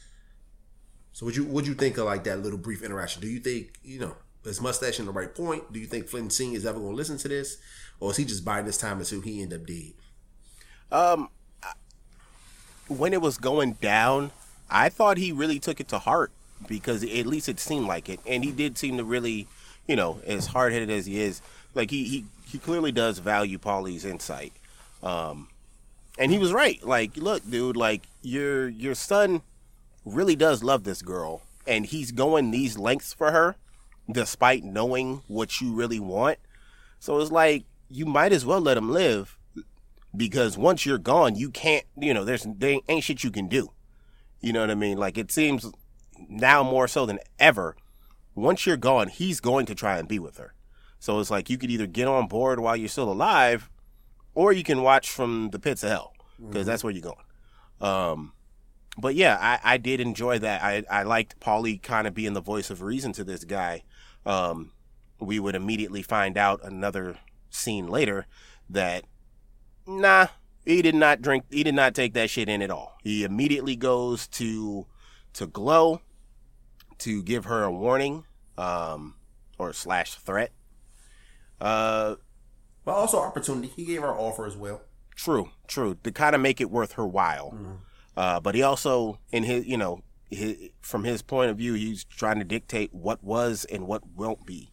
[1.12, 3.22] So would you would you think of like that little brief interaction?
[3.22, 5.72] Do you think you know is Mustache in the right point?
[5.72, 7.56] Do you think Flynn Senior is ever gonna listen to this,
[8.00, 9.94] or is he just buying his time until he end up dead?
[10.92, 11.30] Um,
[12.88, 14.30] when it was going down,
[14.70, 16.32] I thought he really took it to heart
[16.66, 19.46] because at least it seemed like it, and he did seem to really,
[19.86, 21.42] you know, as hard headed as he is,
[21.74, 24.52] like he he he clearly does value Paulie's insight.
[25.02, 25.48] Um,
[26.18, 26.82] and he was right.
[26.84, 29.42] Like, look, dude, like your your son
[30.04, 33.56] really does love this girl, and he's going these lengths for her,
[34.10, 36.38] despite knowing what you really want.
[36.98, 39.35] So it's like you might as well let him live
[40.16, 43.70] because once you're gone, you can't, you know, there's there ain't shit you can do.
[44.40, 44.98] You know what I mean?
[44.98, 45.70] Like it seems
[46.28, 47.76] now more so than ever.
[48.34, 50.54] Once you're gone, he's going to try and be with her.
[50.98, 53.70] So it's like you could either get on board while you're still alive,
[54.34, 57.16] or you can watch from the pits of hell because that's where you're going.
[57.80, 58.32] Um,
[58.98, 60.62] but yeah, I, I did enjoy that.
[60.62, 63.84] I, I liked Paulie kind of being the voice of reason to this guy.
[64.24, 64.72] Um,
[65.18, 67.18] we would immediately find out another
[67.50, 68.26] scene later
[68.68, 69.04] that
[69.86, 70.28] nah,
[70.64, 71.44] he did not drink.
[71.50, 72.96] He did not take that shit in at all.
[73.02, 74.86] He immediately goes to
[75.34, 76.00] to Glow
[76.98, 78.24] to give her a warning,
[78.56, 79.14] um,
[79.58, 80.50] or slash threat.
[81.60, 82.16] Uh,
[82.84, 83.68] But also opportunity.
[83.68, 84.82] He gave her an offer as well.
[85.14, 85.96] True, true.
[86.04, 87.52] To kind of make it worth her while.
[87.52, 87.72] Mm-hmm.
[88.16, 92.04] Uh, but he also, in his, you know, his, from his point of view, he's
[92.04, 94.70] trying to dictate what was and what won't be.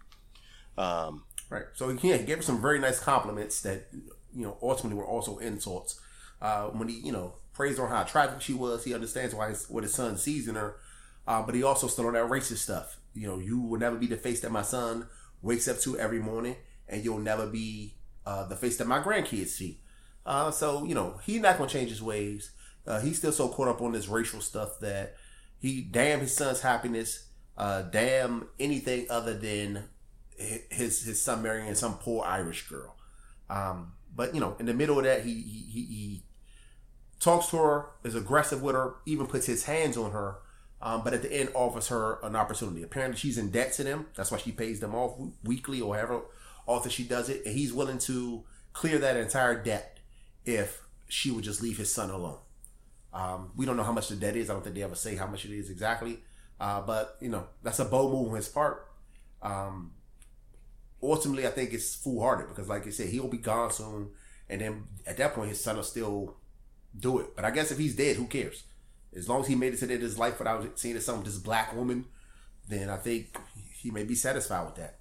[0.77, 1.65] Um, Right.
[1.75, 3.87] So yeah, he gave her some very nice compliments that
[4.35, 5.99] you know ultimately were also insults.
[6.41, 9.69] Uh, when he you know praised on how attractive she was, he understands why his,
[9.69, 10.75] what his son sees in her.
[11.25, 12.97] Uh, but he also stood on that racist stuff.
[13.13, 15.07] You know, you will never be the face that my son
[15.41, 16.55] wakes up to every morning,
[16.87, 19.79] and you'll never be uh, the face that my grandkids see.
[20.25, 22.51] Uh, so you know he's not gonna change his ways.
[22.85, 25.15] Uh, he's still so caught up on this racial stuff that
[25.59, 29.85] he damn his son's happiness, uh, damn anything other than
[30.37, 32.95] his his son marrying some poor Irish girl.
[33.49, 36.23] Um, but you know, in the middle of that, he he, he, he
[37.19, 40.37] talks to her, is aggressive with her, even puts his hands on her.
[40.81, 42.83] Um, but at the end, offers her an opportunity.
[42.83, 44.07] Apparently, she's in debt to them.
[44.15, 46.23] That's why she pays them off weekly or however
[46.67, 49.99] often she does it, and he's willing to clear that entire debt
[50.45, 52.39] if she would just leave his son alone.
[53.13, 54.49] Um, we don't know how much the debt is.
[54.49, 56.19] I don't think they ever say how much it is exactly.
[56.59, 58.87] Uh, but you know, that's a bold move on his part.
[59.41, 59.91] Um,
[61.03, 64.09] ultimately, I think it's foolhardy because, like you said, he'll be gone soon,
[64.49, 66.37] and then at that point, his son will still
[66.97, 67.35] do it.
[67.35, 68.63] But I guess if he's dead, who cares?
[69.15, 71.23] As long as he made it to the end of his life without seeing with
[71.25, 72.05] this black woman,
[72.67, 73.37] then I think
[73.79, 74.95] he may be satisfied with that.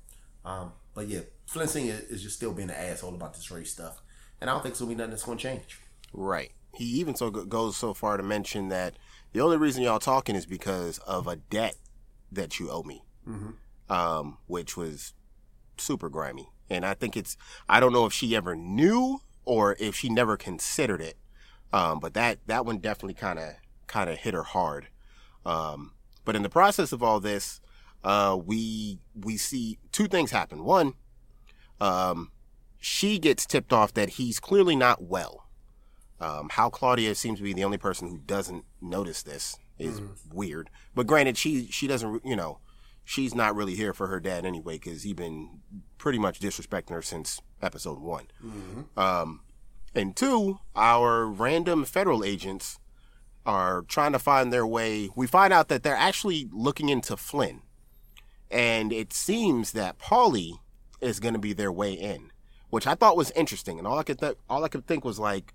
[0.45, 4.01] Um, but yeah, Senior is just still being an asshole about this race stuff,
[4.41, 5.79] and I don't think gonna be nothing that's gonna change.
[6.13, 6.51] right.
[6.75, 8.95] He even so goes so far to mention that
[9.35, 11.77] the only reason y'all talking is because of a debt
[12.33, 13.05] that you owe me,
[13.91, 15.13] um, which was
[15.79, 16.49] super grimy.
[16.71, 17.37] And I think it's
[17.69, 21.17] I don't know if she ever knew or if she never considered it.
[21.73, 23.55] Um, but that that one definitely kind of
[23.87, 24.89] kind of hit her hard.
[25.45, 25.93] Um,
[26.25, 27.61] but in the process of all this,
[28.05, 30.65] uh, we we see two things happen.
[30.65, 30.95] One,
[31.81, 32.31] um,
[32.79, 35.49] she gets tipped off that he's clearly not well.
[36.21, 40.01] Um, how Claudia seems to be the only person who doesn't notice this is
[40.33, 40.71] weird.
[40.95, 42.59] But granted, she she doesn't you know
[43.05, 45.61] she's not really here for her dad anyway because he's been
[45.99, 48.27] pretty much disrespecting her since episode one.
[48.97, 49.41] Um,
[49.95, 52.79] and two, our random federal agents
[53.45, 55.11] are trying to find their way.
[55.15, 57.63] We find out that they're actually looking into Flynn,
[58.51, 60.59] and it seems that Paulie
[61.01, 62.31] is going to be their way in,
[62.71, 63.79] which I thought was interesting.
[63.79, 65.55] And all I could th- all I could think was like,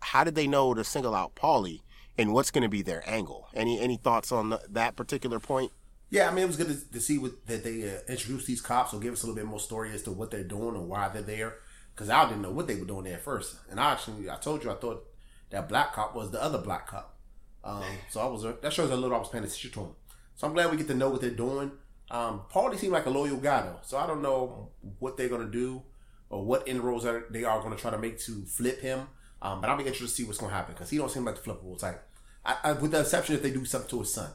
[0.00, 1.82] how did they know to single out Paulie,
[2.18, 3.48] and what's going to be their angle?
[3.54, 5.72] Any any thoughts on th- that particular point?
[6.08, 8.60] Yeah, I mean, it was good to, to see what, that they uh, introduced these
[8.60, 10.88] cops or give us a little bit more story as to what they're doing and
[10.88, 11.54] why they're there.
[11.94, 14.36] Because I didn't know what they were doing there at first, and I actually I
[14.36, 15.06] told you I thought
[15.48, 17.16] that black cop was the other black cop.
[17.64, 19.90] Um, so I was that shows a little I was paying attention to him.
[20.34, 21.72] So I'm glad we get to know what they're doing.
[22.10, 25.50] Um, Paulie seemed like a loyal guy though, so I don't know what they're gonna
[25.50, 25.82] do
[26.28, 29.08] or what inroads are, they are gonna try to make to flip him.
[29.42, 31.42] Um, but I'll be interested to see what's gonna happen because he don't seem like
[31.42, 32.02] the flippable type.
[32.44, 34.30] I, I, with the exception if they do something to his son,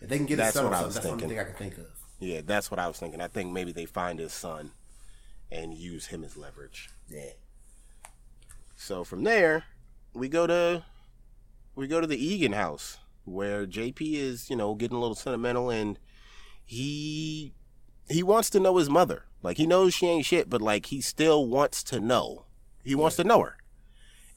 [0.00, 1.36] if they can get his That's son, what I was that's the only thinking.
[1.38, 1.86] thing I can think of.
[2.20, 3.20] Yeah, that's what I was thinking.
[3.20, 4.72] I think maybe they find his son
[5.50, 6.90] and use him as leverage.
[7.08, 7.30] Yeah.
[8.76, 9.64] So from there,
[10.12, 10.84] we go to
[11.74, 15.70] we go to the Egan house where JP is, you know, getting a little sentimental
[15.70, 15.98] and
[16.64, 17.52] he
[18.08, 19.24] he wants to know his mother.
[19.42, 22.44] Like he knows she ain't shit, but like he still wants to know.
[22.84, 23.56] He wants to know her.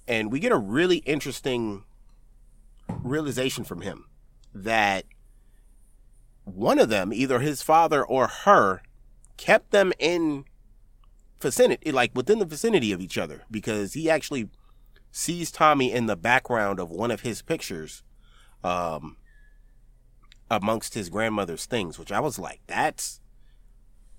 [0.08, 1.84] And we get a really interesting
[2.88, 4.06] realization from him
[4.54, 5.06] that
[6.56, 8.82] one of them, either his father or her,
[9.38, 10.46] kept them in
[11.42, 14.50] vicinity, like within the vicinity of each other, because he actually
[15.12, 18.04] sees Tommy in the background of one of his pictures,
[18.64, 19.18] um,
[20.50, 23.20] amongst his grandmother's things, which I was like, that's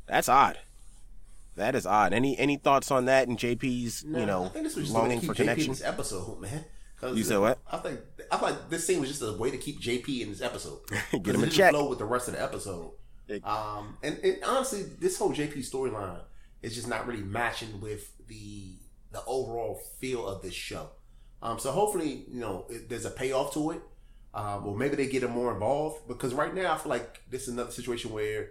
[0.07, 0.59] that's odd.
[1.57, 2.12] That is odd.
[2.12, 4.99] Any any thoughts on that and JP's, you I know, think this was just a
[4.99, 5.69] longing for JP connection?
[5.71, 6.64] this episode, man.
[7.14, 7.59] You said what?
[7.71, 10.41] I think I thought this scene was just a way to keep JP in this
[10.41, 10.81] episode.
[10.88, 11.71] Get him it a didn't check.
[11.71, 12.93] Flow with the rest of the episode.
[13.45, 16.21] Um, and, and honestly, this whole JP storyline
[16.62, 18.75] is just not really matching with the
[19.11, 20.91] the overall feel of this show.
[21.43, 23.83] Um, so hopefully, you know, it, there's a payoff to it.
[24.35, 27.42] Um, or maybe they get him more involved because right now I feel like this
[27.42, 28.50] is another situation where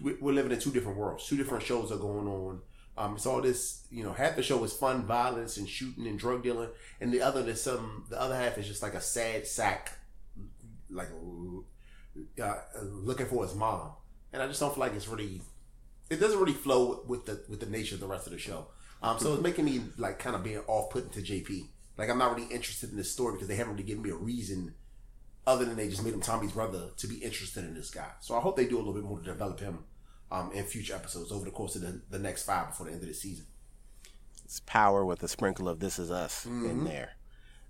[0.00, 1.26] we're living in two different worlds.
[1.26, 2.60] Two different shows are going on.
[2.96, 6.18] Um, it's all this, you know, half the show is fun, violence, and shooting and
[6.18, 6.68] drug dealing,
[7.00, 8.04] and the other is some.
[8.10, 9.92] The other half is just like a sad sack,
[10.90, 11.08] like
[12.42, 13.92] uh, looking for his mom.
[14.32, 15.40] And I just don't feel like it's really.
[16.10, 18.66] It doesn't really flow with the with the nature of the rest of the show.
[19.02, 21.66] Um, so it's making me like kind of being off putting to JP.
[21.96, 24.14] Like I'm not really interested in this story because they haven't really given me a
[24.14, 24.74] reason
[25.46, 28.10] other than they just made him Tommy's brother to be interested in this guy.
[28.20, 29.80] So I hope they do a little bit more to develop him
[30.32, 33.02] um, in future episodes over the course of the, the next five before the end
[33.02, 33.46] of the season.
[34.44, 37.10] It's power with a sprinkle of "This Is Us" in there.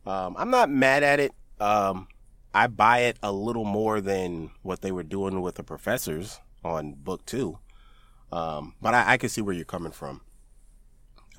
[0.06, 1.32] Um, I'm not mad at it.
[1.60, 2.08] Um,
[2.54, 6.94] I buy it a little more than what they were doing with the professors on
[6.94, 7.58] book two.
[8.32, 10.22] Um, but I, I can see where you're coming from.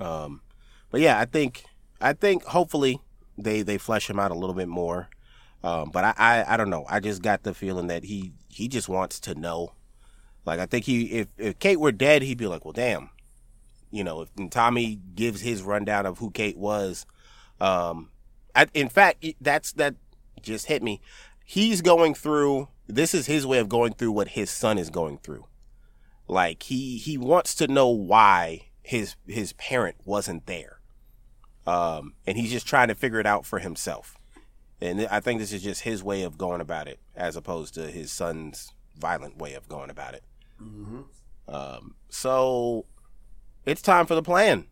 [0.00, 0.42] Um,
[0.90, 1.64] but yeah, I think
[2.00, 3.00] I think hopefully
[3.36, 5.08] they they flesh him out a little bit more.
[5.62, 6.84] Um, but I, I I don't know.
[6.88, 9.72] I just got the feeling that he he just wants to know.
[10.44, 13.10] Like I think he if if Kate were dead, he'd be like, well, damn.
[13.90, 17.06] You know, if Tommy gives his rundown of who Kate was,
[17.60, 18.10] um,
[18.54, 19.94] I, in fact, that's that
[20.42, 21.00] just hit me.
[21.44, 22.68] He's going through.
[22.86, 25.46] This is his way of going through what his son is going through.
[26.26, 30.80] Like he he wants to know why his his parent wasn't there,
[31.66, 34.16] um, and he's just trying to figure it out for himself.
[34.80, 37.90] And I think this is just his way of going about it, as opposed to
[37.90, 40.24] his son's violent way of going about it.
[41.48, 42.86] Um, so
[43.66, 44.66] it's time for the plan.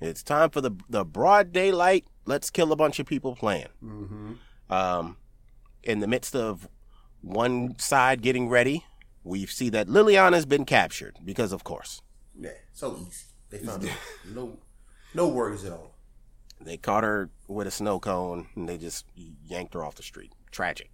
[0.00, 2.04] It's time for the the broad daylight.
[2.24, 3.68] Let's kill a bunch of people plan.
[4.70, 5.16] Um,
[5.82, 6.68] in the midst of
[7.20, 8.84] one side getting ready,
[9.24, 12.00] we see that Liliana's been captured because, of course,
[12.38, 13.24] Yeah, so easy.
[13.50, 13.92] They found it.
[14.32, 14.58] no,
[15.14, 15.94] no worries at all.
[16.60, 19.04] they caught her with a snow cone and they just
[19.44, 20.32] yanked her off the street.
[20.52, 20.90] Tragic.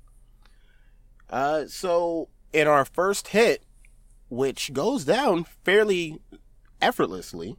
[1.30, 3.62] Uh, so in our first hit,
[4.28, 6.20] which goes down fairly
[6.80, 7.56] effortlessly.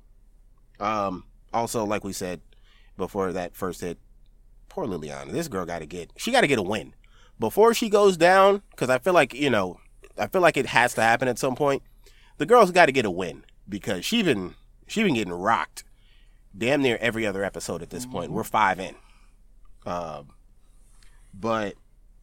[0.80, 2.42] Um, also, like we said
[2.98, 3.98] before that first hit,
[4.70, 5.32] poor Liliana.
[5.32, 6.94] This girl got to get, she got to get a win
[7.40, 8.62] before she goes down.
[8.76, 9.80] Cause I feel like, you know,
[10.18, 11.84] I feel like it has to happen at some point.
[12.38, 14.56] The girl's got to get a win because she been,
[14.88, 15.84] she been getting rocked
[16.58, 18.32] damn near every other episode at this point.
[18.32, 18.96] We're five in.
[19.86, 20.30] Um,
[21.34, 21.76] but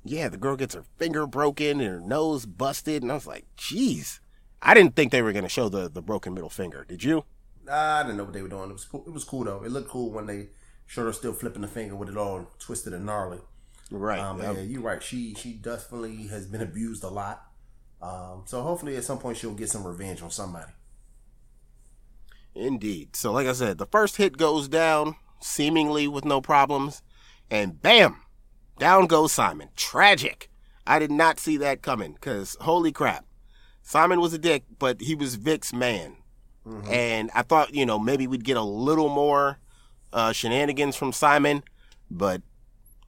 [0.05, 3.03] yeah, the girl gets her finger broken and her nose busted.
[3.03, 4.21] And I was like, geez,
[4.67, 6.85] I didn't think they were going to show the, the broken middle finger.
[6.89, 7.25] Did you?
[7.71, 8.69] I didn't know what they were doing.
[8.69, 9.05] It was cool.
[9.07, 9.63] It was cool though.
[9.63, 10.49] It looked cool when they
[10.87, 13.39] showed her still flipping the finger with it all twisted and gnarly.
[13.93, 14.19] Right.
[14.19, 15.01] Um, yeah, you're right.
[15.01, 17.45] She she definitely has been abused a lot.
[18.03, 20.73] Um, so hopefully at some point she'll get some revenge on somebody.
[22.55, 23.15] Indeed.
[23.15, 27.03] So, like I said, the first hit goes down seemingly with no problems,
[27.51, 28.17] and bam,
[28.79, 29.69] down goes Simon.
[29.77, 30.51] Tragic.
[30.87, 33.25] I did not see that coming because holy crap,
[33.87, 36.17] Simon was a dick, but he was Vic's man,
[36.91, 39.61] and I thought you know maybe we'd get a little more
[40.13, 41.63] uh, shenanigans from Simon,
[42.11, 42.43] but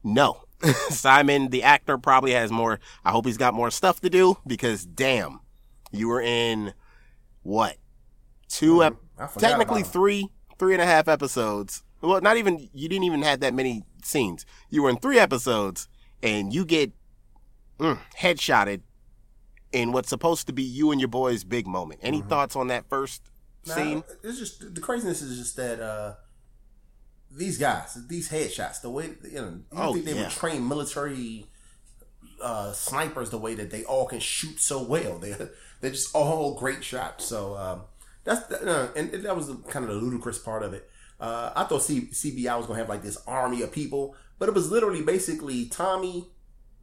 [0.04, 0.44] no.
[0.90, 2.78] Simon, the actor, probably has more.
[3.04, 5.40] I hope he's got more stuff to do because damn,
[5.90, 6.74] you were in
[7.42, 7.76] what
[8.48, 10.28] two ep- I forgot technically three
[10.60, 11.82] three and a half episodes.
[12.00, 14.46] Well not even you didn't even have that many scenes.
[14.70, 15.88] You were in three episodes
[16.22, 16.92] and you get
[17.80, 18.82] mm, headshotted
[19.72, 22.28] in what's supposed to be you and your boy's big moment any Mm-hmm.
[22.28, 23.22] thoughts on that first
[23.66, 26.14] Nah, scene it's just the craziness is just that uh,
[27.30, 30.24] these guys, these headshots, the way you know, you Oh, think they yeah.
[30.24, 31.46] were trained military
[32.42, 35.18] uh, snipers, the way that they all can shoot so well.
[35.22, 35.34] They
[35.80, 37.24] they're just all great shots.
[37.26, 37.82] So um,
[38.24, 40.88] that's uh, and that was the, kind of the ludicrous part of it.
[41.20, 44.54] Uh, I thought C- CBI was gonna have like this army of people, but it
[44.54, 46.28] was literally basically Tommy,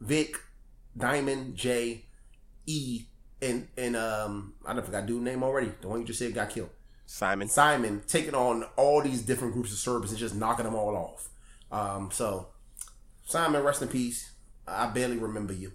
[0.00, 0.36] Vic,
[0.96, 2.05] Diamond, Jay,
[2.66, 3.04] E,
[3.40, 5.72] and and um I don't forgot dude name already.
[5.80, 6.70] The one you just said got killed.
[7.06, 10.96] simon Simon taking on all these different groups of Serbs and just knocking them all
[10.96, 11.28] off.
[11.70, 12.48] Um, so,
[13.24, 14.32] Simon, rest in peace.
[14.66, 15.72] I barely remember you.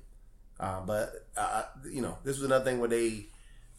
[0.60, 3.28] Uh, but, uh, you know, this was another thing where they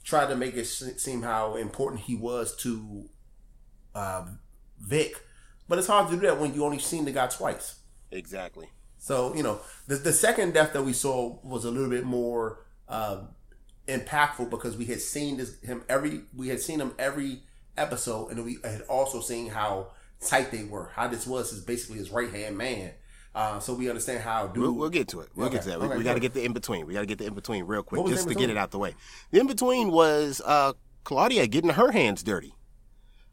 [0.04, 3.08] tried to make it seem how important he was to
[3.94, 4.26] uh,
[4.80, 5.14] Vic.
[5.68, 7.76] But it's hard to do that when you only seen the guy twice.
[8.10, 12.04] exactly So you know, the the second death that we saw was a little bit
[12.04, 12.58] more
[12.88, 13.22] uh,
[13.88, 17.42] impactful because we had seen this him every we had seen him every
[17.76, 19.88] episode, and we had also seen how
[20.24, 20.90] tight they were.
[20.94, 22.92] How this was his basically his right hand man.
[23.34, 24.62] Uh, so we understand how dude.
[24.62, 25.30] We'll, we'll get to it.
[25.34, 25.80] We'll Okay, get to that.
[25.80, 26.86] We, okay, we got to get the in between.
[26.86, 28.78] We got to get the in between real quick just to get it out the
[28.78, 28.94] way.
[29.30, 30.74] The in between was uh,
[31.04, 32.54] Claudia getting her hands dirty.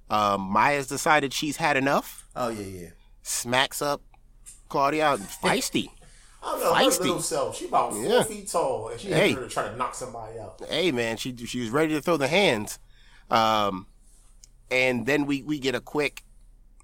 [0.10, 2.28] Um, Maya's decided she's had enough.
[2.36, 2.90] oh yeah, yeah.
[3.24, 4.02] Smacks up
[4.70, 5.90] Claudia feisty.
[6.42, 6.98] I don't know Feisty.
[7.00, 7.58] her little self.
[7.58, 8.24] She about four Yeah.
[8.24, 9.30] feet tall, and she Hey.
[9.30, 9.36] hey.
[9.36, 10.62] to try to knock somebody out.
[10.70, 12.80] hey man, she she was ready to throw the hands,
[13.30, 13.88] um,
[14.72, 16.24] and then we we get a quick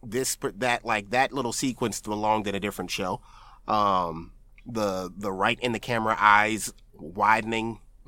[0.03, 3.21] this that like that little sequence belonged in a different show.
[3.67, 4.31] Um,
[4.65, 7.79] the the right in the camera eyes widening,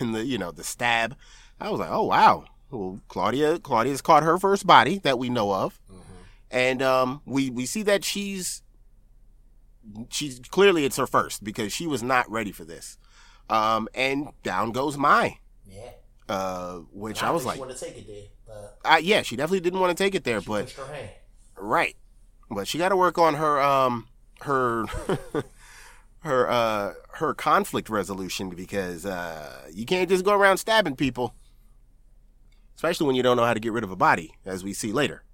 [0.00, 1.16] and the you know the stab.
[1.60, 5.52] I was like, oh wow, well Claudia Claudia's caught her first body that we know
[5.54, 5.78] of,
[6.50, 8.61] and um, we we see that she's
[10.10, 12.98] she's clearly it's her first because she was not ready for this.
[13.50, 15.38] Um, and down goes Mai.
[15.66, 15.90] Yeah.
[16.28, 19.60] uh, which I, was like, want to take it there, but uh, yeah, she definitely
[19.60, 20.74] didn't want to take it there, but
[21.56, 21.96] right,
[22.50, 24.08] but she got to work on her um
[24.42, 24.84] her
[26.20, 31.34] her uh her conflict resolution because uh you can't just go around stabbing people,
[32.76, 34.92] especially when you don't know how to get rid of a body, as we see
[34.92, 35.24] later.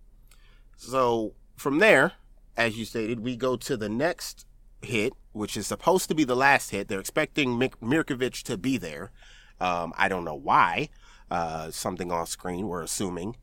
[0.77, 2.13] So from there,
[2.59, 4.45] as you stated, we go to the next
[4.83, 6.89] hit, which is supposed to be the last hit.
[6.89, 9.13] They're expecting Mik- Mirkovic to be there.
[9.61, 10.91] Um, I don't know why.
[11.31, 13.37] Uh, something off screen, we're assuming.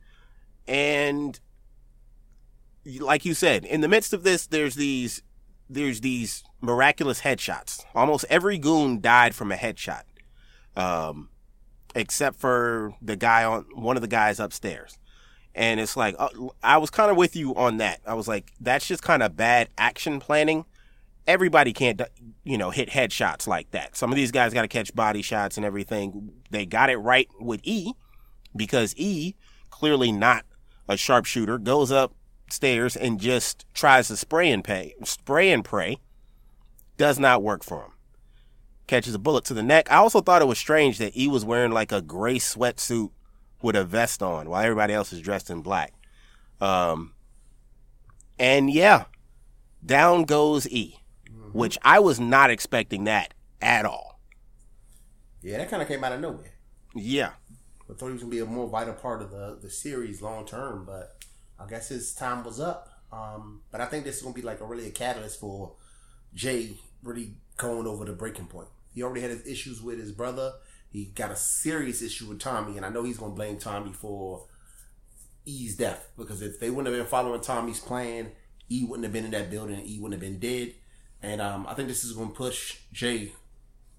[0.67, 1.39] And
[2.99, 5.23] like you said, in the midst of this, there's these
[5.67, 7.83] there's these miraculous headshots.
[7.95, 10.03] Almost every goon died from a headshot,
[10.75, 11.29] um,
[11.95, 14.99] except for the guy on one of the guys upstairs.
[15.55, 16.27] And it's like uh,
[16.61, 18.01] I was kind of with you on that.
[18.05, 20.65] I was like, that's just kind of bad action planning.
[21.25, 21.99] Everybody can't,
[22.43, 23.95] you know, hit headshots like that.
[23.95, 26.33] Some of these guys got to catch body shots and everything.
[26.51, 27.93] They got it right with E
[28.55, 29.33] because E,
[29.69, 30.45] clearly not
[30.87, 35.97] a sharpshooter, goes upstairs and just tries to spray and pay, spray and pray.
[36.97, 37.91] Does not work for him.
[38.87, 39.91] Catches a bullet to the neck.
[39.91, 43.09] I also thought it was strange that E was wearing like a gray sweatsuit
[43.65, 45.91] with a vest on while everybody else is dressed in black.
[46.61, 47.13] Um,
[48.37, 49.05] and yeah,
[49.83, 50.99] down goes E,
[51.51, 54.19] which I was not expecting that at all.
[55.41, 56.53] Yeah, that kind of came out of nowhere.
[56.93, 57.31] Yeah.
[57.89, 60.45] I thought he was gonna be a more vital part of the the series long
[60.45, 61.23] term, but
[61.59, 62.89] I guess his time was up.
[63.11, 65.73] Um, but I think this is gonna be like a really a catalyst for
[66.33, 68.67] Jay really going over the breaking point.
[68.93, 70.53] He already had his issues with his brother.
[70.91, 74.47] He got a serious issue with Tommy, and I know he's gonna blame Tommy for
[75.45, 78.31] E's death because if they wouldn't have been following Tommy's plan,
[78.69, 79.81] E wouldn't have been in that building.
[79.85, 80.73] E wouldn't have been dead.
[81.21, 83.33] And um, I think this is gonna push Jay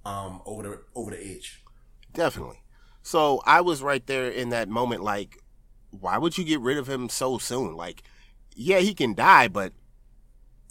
[0.05, 1.62] um, over the over the edge.
[2.12, 2.62] Definitely.
[3.03, 5.43] So I was right there in that moment, like,
[5.91, 7.76] why would you get rid of him so soon?
[7.76, 8.03] Like,
[8.55, 9.72] yeah, he can die, but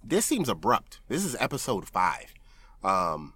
[0.04, 1.00] this seems abrupt.
[1.08, 2.34] This is episode five.
[2.84, 3.35] Um,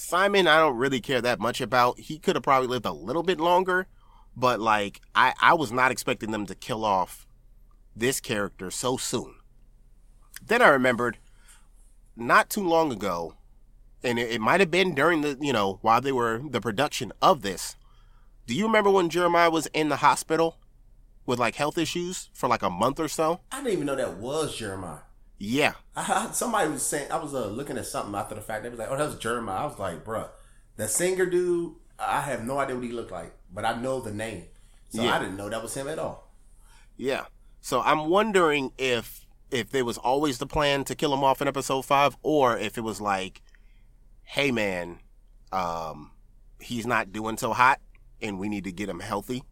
[0.00, 2.00] Simon, I don't really care that much about.
[2.00, 3.86] He could have probably lived a little bit longer,
[4.34, 7.26] but like, I, I was not expecting them to kill off
[7.94, 9.34] this character so soon.
[10.42, 11.18] Then I remembered
[12.16, 13.34] not too long ago,
[14.02, 17.12] and it, it might have been during the, you know, while they were the production
[17.20, 17.76] of this.
[18.46, 20.56] Do you remember when Jeremiah was in the hospital
[21.26, 23.40] with like health issues for like a month or so?
[23.52, 25.00] I didn't even know that was Jeremiah.
[25.42, 25.72] Yeah.
[25.96, 28.62] I, somebody was saying I was uh, looking at something after the fact.
[28.62, 30.28] They was like, "Oh, that was Jeremiah." I was like, "Bruh,
[30.76, 34.12] that singer dude." I have no idea what he looked like, but I know the
[34.12, 34.44] name,
[34.90, 35.16] so Yeah.
[35.16, 36.30] I didn't know that was him at all.
[36.96, 37.24] Yeah.
[37.62, 41.48] So I'm wondering if if there was always the plan to kill him off in
[41.48, 43.40] episode five, or if it was like,
[44.22, 45.00] hey man,
[45.52, 46.12] um,
[46.60, 47.80] he's not doing so hot,
[48.20, 49.42] and we need to get him healthy.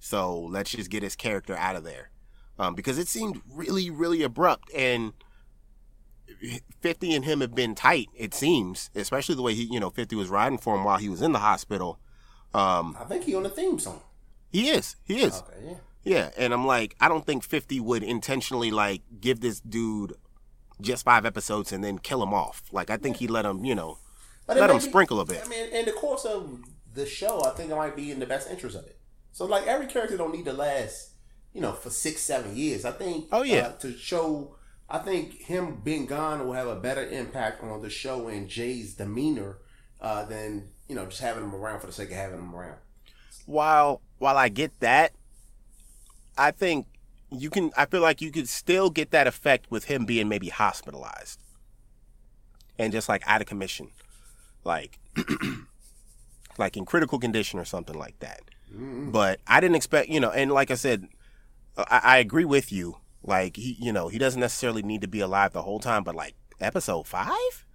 [0.00, 2.10] So let's just get his character out of there,
[2.58, 5.12] um, because it seemed really, really abrupt, and
[6.80, 8.08] Fifty and him have been tight.
[8.14, 11.08] It seems, especially the way he, you know, Fifty was riding for him while he
[11.08, 11.98] was in the hospital.
[12.52, 14.00] Um, I think he on the theme song.
[14.50, 15.42] he is, he is.
[15.48, 15.74] Okay, yeah.
[16.04, 20.12] Yeah, and I'm like, I don't think 50 would intentionally like give this dude
[20.80, 22.62] just five episodes and then kill him off.
[22.72, 23.96] Like, I think he let him, you know,
[24.46, 25.42] But let him be- sprinkle a bit.
[25.44, 26.60] I mean, in the course of
[26.92, 28.98] the show, I think it might be in the best interest of it.
[29.32, 31.13] So, like, every character don't need to last,
[31.54, 32.84] you know, for six, seven years.
[32.84, 33.28] I think.
[33.32, 33.68] Oh, yeah.
[33.68, 34.56] uh, to show,
[34.90, 38.94] I think him being gone will have a better impact on the show and Jay's
[38.94, 39.58] demeanor
[40.00, 42.78] uh, than you know just having him around for the sake of having him around.
[43.46, 45.12] While while I get that,
[46.36, 46.86] I think
[47.30, 47.70] you can.
[47.76, 51.40] I feel like you could still get that effect with him being maybe hospitalized
[52.78, 53.90] and just like out of commission,
[54.64, 54.98] like
[56.58, 58.42] like in critical condition or something like that.
[58.76, 61.06] But I didn't expect, you know, and like I said,
[61.76, 62.98] I, I agree with you.
[63.22, 66.14] Like he, you know, he doesn't necessarily need to be alive the whole time, but
[66.14, 67.66] like episode five,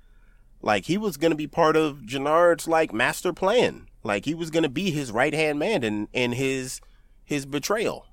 [0.62, 3.88] like he was gonna be part of Jenard's like master plan.
[4.04, 6.82] Like he was gonna be his right hand man in in his
[7.26, 8.06] his betrayal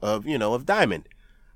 [0.00, 1.08] of you know of Diamond.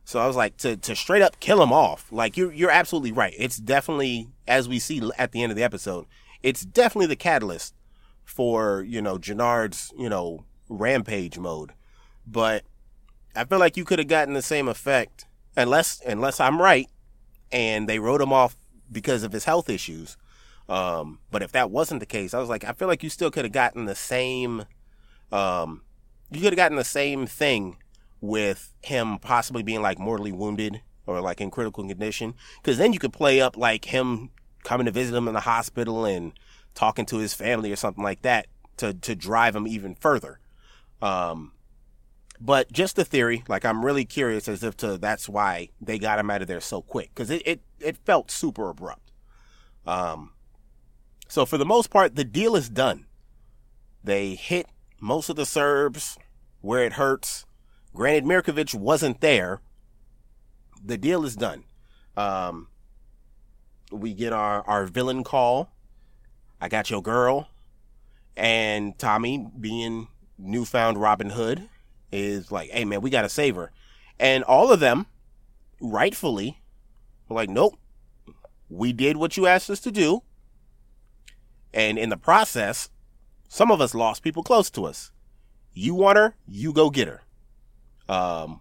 [0.04, 2.10] So I was like to to straight up kill him off.
[2.10, 3.34] Like you're you're absolutely right.
[3.38, 6.06] It's definitely as we see at the end of the episode,
[6.42, 7.74] it's definitely the catalyst
[8.24, 11.72] for you know Jenard's you know rampage mode.
[12.26, 12.64] But
[13.34, 15.26] I feel like you could have gotten the same effect
[15.56, 16.88] unless unless I'm right
[17.52, 18.56] and they wrote him off
[18.90, 20.16] because of his health issues.
[20.68, 23.30] Um, but if that wasn't the case, I was like, I feel like you still
[23.30, 24.64] could have gotten the same,
[25.32, 25.82] um,
[26.30, 27.76] you could have gotten the same thing
[28.20, 32.34] with him possibly being like mortally wounded or like in critical condition.
[32.62, 34.30] Cause then you could play up like him
[34.62, 36.32] coming to visit him in the hospital and
[36.74, 40.38] talking to his family or something like that to, to drive him even further.
[41.02, 41.52] Um,
[42.40, 46.18] but just the theory, like I'm really curious as if to that's why they got
[46.18, 49.12] him out of there so quick because it, it it felt super abrupt.
[49.86, 50.32] Um,
[51.28, 53.06] so for the most part, the deal is done.
[54.02, 54.66] They hit
[55.00, 56.18] most of the Serbs
[56.60, 57.44] where it hurts.
[57.94, 59.60] Granted, Mirkovic wasn't there.
[60.82, 61.64] The deal is done.
[62.16, 62.68] Um,
[63.90, 65.72] we get our, our villain call.
[66.60, 67.48] I got your girl.
[68.36, 71.68] And Tommy, being newfound Robin Hood,
[72.12, 73.72] is like, hey man, we gotta save her.
[74.18, 75.06] And all of them,
[75.80, 76.60] rightfully,
[77.28, 77.78] were like, nope,
[78.68, 80.22] we did what you asked us to do.
[81.72, 82.90] And in the process,
[83.48, 85.10] some of us lost people close to us.
[85.72, 87.22] You want her, you go get her.
[88.08, 88.60] Um,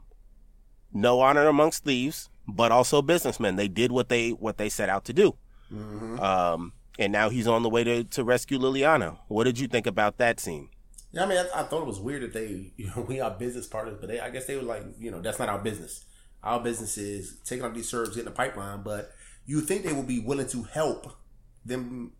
[0.93, 3.55] no honor amongst thieves, but also businessmen.
[3.55, 5.35] They did what they what they set out to do.
[5.73, 6.19] Mm-hmm.
[6.19, 9.17] Um, and now he's on the way to, to rescue Liliana.
[9.27, 10.69] What did you think about that scene?
[11.11, 13.31] Yeah, I mean, I, I, thought it was weird that they, you know, we are
[13.31, 16.05] business partners, but they, I guess they were like, you know, that's not our business.
[16.43, 19.11] Our business is taking out these Serbs, getting the pipeline, but
[19.45, 21.17] you think they would be willing to help
[21.65, 22.13] them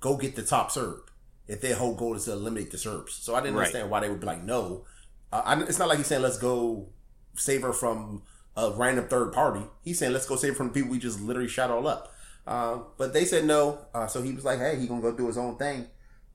[0.00, 1.10] go get the top Serb
[1.46, 3.14] if their whole goal is to eliminate the Serbs.
[3.14, 3.62] So I didn't Right.
[3.62, 4.84] understand why they would be like, no.
[5.32, 6.88] Uh, I, it's not like he's saying, let's go
[7.36, 8.22] save her from
[8.56, 9.62] a random third party.
[9.82, 12.12] He's saying, let's go save her from people we just literally shot all up.
[12.46, 13.86] Uh, but they said no.
[13.94, 15.86] Uh, so he was like, hey, he going to go do his own thing.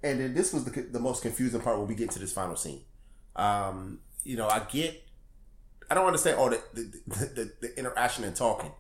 [0.02, 2.56] And then this was the, the most confusing part when we get to this final
[2.56, 2.82] scene.
[3.36, 5.04] Um, you know, I get,
[5.90, 8.72] I don't understand all the the, the, the, the interaction and talking.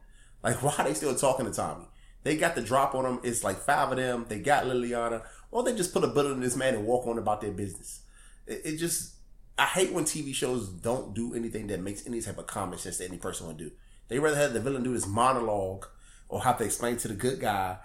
[0.44, 1.86] Like, why are they still talking to Tommy?
[2.24, 3.20] They got the drop on him.
[3.24, 4.26] It's like five of them.
[4.28, 5.24] They got Liliana.
[5.52, 8.02] Or they just put a bullet in this man and walk on about their business.
[8.46, 9.16] It, it just,
[9.58, 12.98] I hate when TV shows don't do anything that makes any type of common sense
[12.98, 13.72] that any person would do.
[14.10, 15.86] They rather have the villain do this monologue
[16.28, 17.78] or have to explain to the good guy,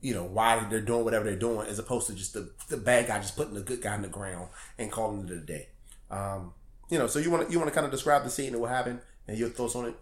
[0.00, 3.06] you know, why they're doing whatever they're doing, as opposed to just the, the bad
[3.06, 5.68] guy just putting the good guy in the ground and calling it a day.
[6.10, 6.52] Um,
[6.88, 8.60] you know, so you want to you want to kind of describe the scene and
[8.60, 9.94] what happened and your thoughts on it.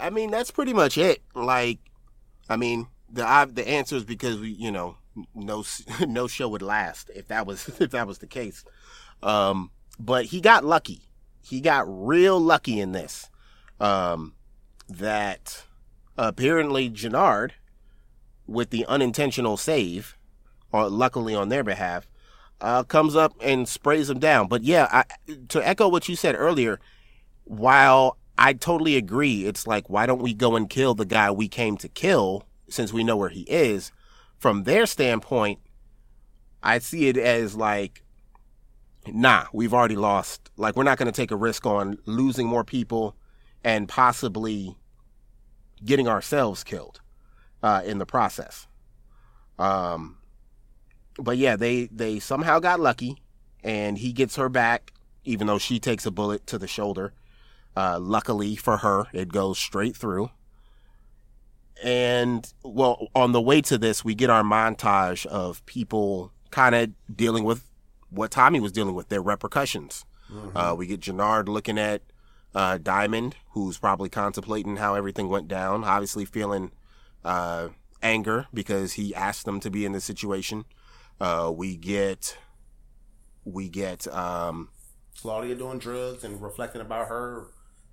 [0.00, 1.22] I mean, that's pretty much it.
[1.34, 1.78] Like,
[2.48, 4.96] I mean, the I, the answer is because we, you know,
[5.34, 5.64] no
[6.06, 8.64] no show would last if that was if that was the case.
[9.22, 11.02] Um, but he got lucky.
[11.44, 13.28] He got real lucky in this.
[13.80, 14.34] Um,
[14.88, 15.64] that
[16.16, 17.52] apparently Jenard,
[18.52, 20.16] with the unintentional save,
[20.72, 22.06] or luckily on their behalf,
[22.60, 24.48] uh, comes up and sprays him down.
[24.48, 25.04] But yeah, I,
[25.48, 26.80] to echo what you said earlier,
[27.44, 31.48] while I totally agree, it's like why don't we go and kill the guy we
[31.48, 33.92] came to kill since we know where he is?
[34.38, 35.60] From their standpoint,
[36.62, 38.02] I see it as like,
[39.06, 40.50] nah, we've already lost.
[40.56, 43.16] Like we're not going to take a risk on losing more people
[43.64, 44.76] and possibly
[45.84, 47.01] getting ourselves killed
[47.62, 48.66] uh, in the process.
[49.58, 50.18] Um,
[51.18, 53.22] but yeah, they they somehow got lucky,
[53.62, 54.92] and he gets her back,
[55.24, 57.12] even though she takes a bullet to the shoulder.
[57.76, 60.30] Uh, luckily for her, it goes straight through.
[61.82, 66.90] And well, on the way to this, we get our montage of people kind of
[67.14, 67.68] dealing with
[68.10, 70.04] what Tommy was dealing with, their repercussions.
[70.54, 72.02] Uh, we get Jenard looking at
[72.54, 76.70] uh, Diamond, who's probably contemplating how everything went down, obviously feeling
[77.24, 77.68] uh,
[78.02, 80.64] anger because he asked them to be in this situation.
[81.20, 82.36] Uh, we get,
[83.44, 84.68] we get, um,
[85.20, 87.48] Claudia doing drugs and reflecting about her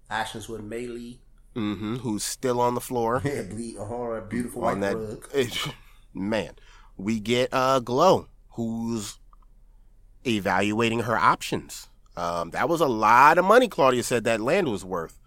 [0.10, 1.20] actions with Maylee.
[1.56, 5.74] Mm hmm who's still on the floor Yeah, bleed her beautiful on that.
[6.14, 6.52] man,
[6.96, 9.18] we get uh, Glow, who's
[10.26, 11.88] evaluating her options.
[12.16, 13.68] Um, that was a lot of money.
[13.68, 15.20] Claudia said that land was worth.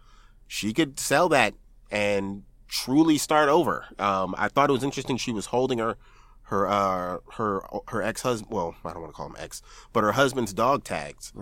[0.46, 1.54] She could sell that
[1.90, 3.84] and truly start over.
[3.98, 5.18] Um, I thought it was interesting.
[5.18, 5.98] She was holding her,
[6.44, 8.50] her, uh, her, her ex husband.
[8.50, 9.60] Well, I don't want to call him ex,
[9.92, 11.32] but her husband's dog tags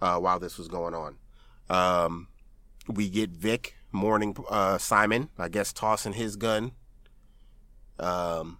[0.00, 1.16] uh, while this was going on.
[1.68, 2.28] Um,
[2.86, 5.28] we get Vic mourning uh, Simon.
[5.38, 6.72] I guess tossing his gun.
[7.98, 8.58] Um,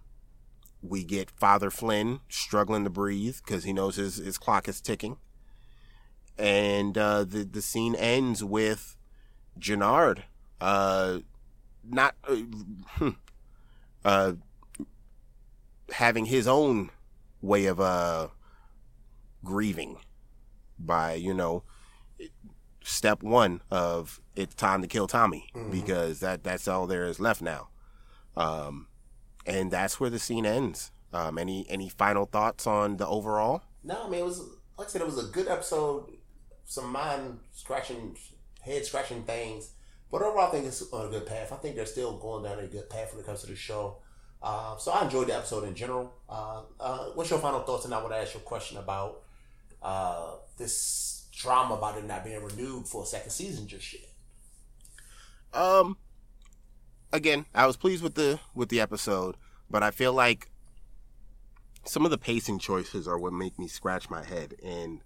[0.83, 5.17] we get Father Flynn struggling to breathe because he knows his, his clock is ticking.
[6.37, 8.95] And uh, the the scene ends with
[9.59, 10.23] Jenard,
[10.61, 11.19] uh,
[11.87, 12.35] not uh,
[12.87, 13.09] hmm,
[14.05, 14.33] uh,
[15.91, 16.91] having his own
[17.41, 18.27] way of uh,
[19.43, 19.97] grieving
[20.77, 21.63] by you know
[22.83, 27.41] step one of it's time to kill Tommy because that that's all there is left
[27.41, 27.69] now.
[28.35, 28.87] Um,
[29.45, 30.91] and that's where the scene ends.
[31.11, 33.63] Um, any any final thoughts on the overall?
[33.83, 34.41] No, I mean it was
[34.77, 36.05] like I said, it was a good episode.
[36.65, 38.15] Some mind scratching,
[38.61, 39.71] head scratching things,
[40.11, 41.51] but overall, I think it's on a good path.
[41.51, 43.97] I think they're still going down a good path when it comes to the show.
[44.41, 46.13] Uh, so I enjoyed the episode in general.
[46.29, 47.85] Uh, uh, what's your final thoughts?
[47.85, 49.21] And I want to ask you a question about
[49.83, 54.09] uh, this drama about it not being renewed for a second season just yet.
[55.53, 55.97] Um,
[57.11, 59.35] again, I was pleased with the with the episode,
[59.69, 60.49] but I feel like
[61.85, 64.55] some of the pacing choices are what make me scratch my head.
[64.63, 65.01] And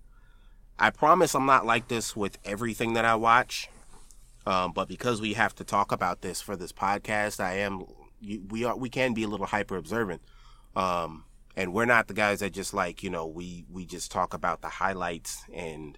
[0.77, 3.69] I promise I'm not like this with everything that I watch.
[4.45, 7.85] Um, but because we have to talk about this for this podcast, I am
[8.49, 10.21] we are we can be a little hyper observant.
[10.75, 11.25] Um,
[11.55, 14.61] and we're not the guys that just like you know we we just talk about
[14.61, 15.97] the highlights and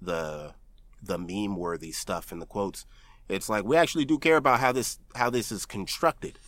[0.00, 0.54] the
[1.02, 2.86] the meme worthy stuff and the quotes.
[3.28, 6.38] It's like we actually do care about how this how this is constructed,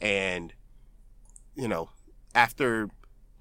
[0.00, 0.52] and
[1.54, 1.90] you know
[2.34, 2.88] after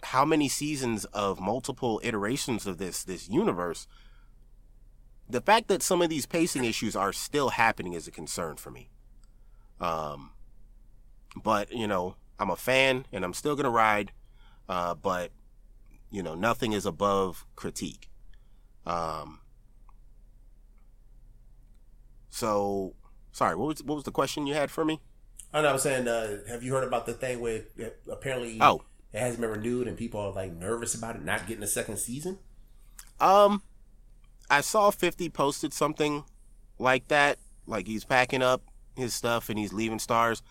[0.04, 3.88] how many seasons of multiple iterations of this this universe,
[5.30, 8.72] the fact that some of these pacing issues are still happening is a concern for
[8.72, 8.90] me.
[9.80, 10.32] Um,
[11.42, 14.12] but you know, I'm a fan and I'm still gonna ride.
[14.70, 15.32] Uh, but
[16.12, 18.10] you know, nothing is above critique.
[18.86, 19.40] Um,
[22.30, 22.96] so
[23.32, 25.02] sorry, what was what was the question you had for me?
[25.54, 25.70] I know.
[25.70, 29.20] I was saying, uh, have you heard about the thing where uh, apparently Oh, it
[29.20, 32.40] hasn't been renewed and people are like nervous about it not getting a second season?
[33.20, 33.62] Um,
[34.50, 36.24] I saw 50 posted something
[36.80, 37.40] like that.
[37.66, 38.64] Like he's packing up
[38.96, 40.42] his stuff and he's leaving Starz.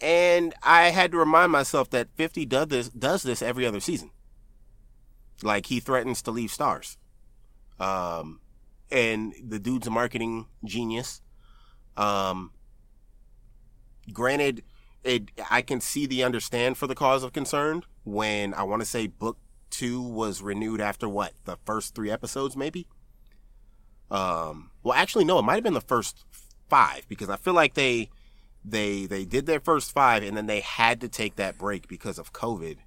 [0.00, 4.10] And I had to remind myself that 50 does this, does this every other season.
[5.42, 6.96] Like he threatens to leave Starz.
[7.78, 8.40] Um,
[8.90, 11.22] and the dude's a marketing genius.
[11.96, 12.52] Um,
[14.12, 14.62] granted,
[15.04, 18.86] it, I can see the understand for the cause of concern when I want to
[18.86, 19.38] say book
[19.70, 22.86] two was renewed after what the first three episodes maybe
[24.10, 26.24] um well actually no it might have been the first
[26.68, 28.08] five because i feel like they
[28.64, 32.18] they they did their first five and then they had to take that break because
[32.18, 32.78] of covid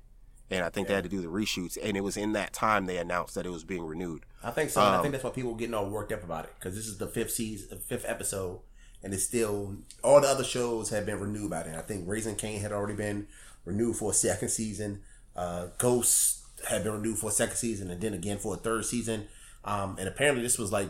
[0.52, 2.86] and i think they had to do the reshoots and it was in that time
[2.86, 4.82] they announced that it was being renewed I think so.
[4.82, 6.76] and I Um, think that's why people were getting all worked up about it because
[6.76, 8.60] this is the fifth season, fifth episode,
[9.02, 11.76] and it's still all the other shows have been renewed by then.
[11.76, 13.28] I think Raising Kane had already been
[13.64, 15.00] renewed for a second season.
[15.34, 18.84] Uh, Ghosts had been renewed for a second season, and then again for a third
[18.84, 19.28] season.
[19.64, 20.90] Um, and apparently, this was like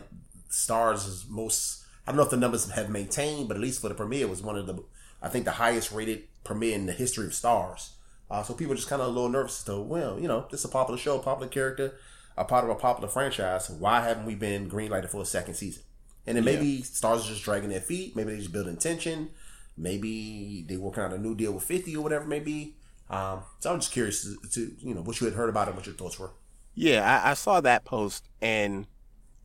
[0.54, 1.84] Starz' is most.
[2.06, 4.30] I don't know if the numbers have maintained, but at least for the premiere, it
[4.30, 4.82] was one of the
[5.20, 7.90] I think the highest rated premiere in the history of Starz.
[8.30, 10.60] Uh, so people just kind of a little nervous as to, well, you know, this
[10.60, 11.94] is a popular show, popular character,
[12.36, 13.68] a part of a popular franchise.
[13.70, 15.82] Why haven't we been greenlighted for a second season?
[16.26, 18.16] And then maybe Starz are just dragging their feet.
[18.16, 19.30] Maybe they just building tension.
[19.76, 22.76] Maybe they working out a new deal with Fifty or whatever it may be.
[23.10, 25.74] Um, so I'm just curious to, to you know what you had heard about it,
[25.74, 26.30] what your thoughts were.
[26.74, 28.86] Yeah, I, I saw that post, and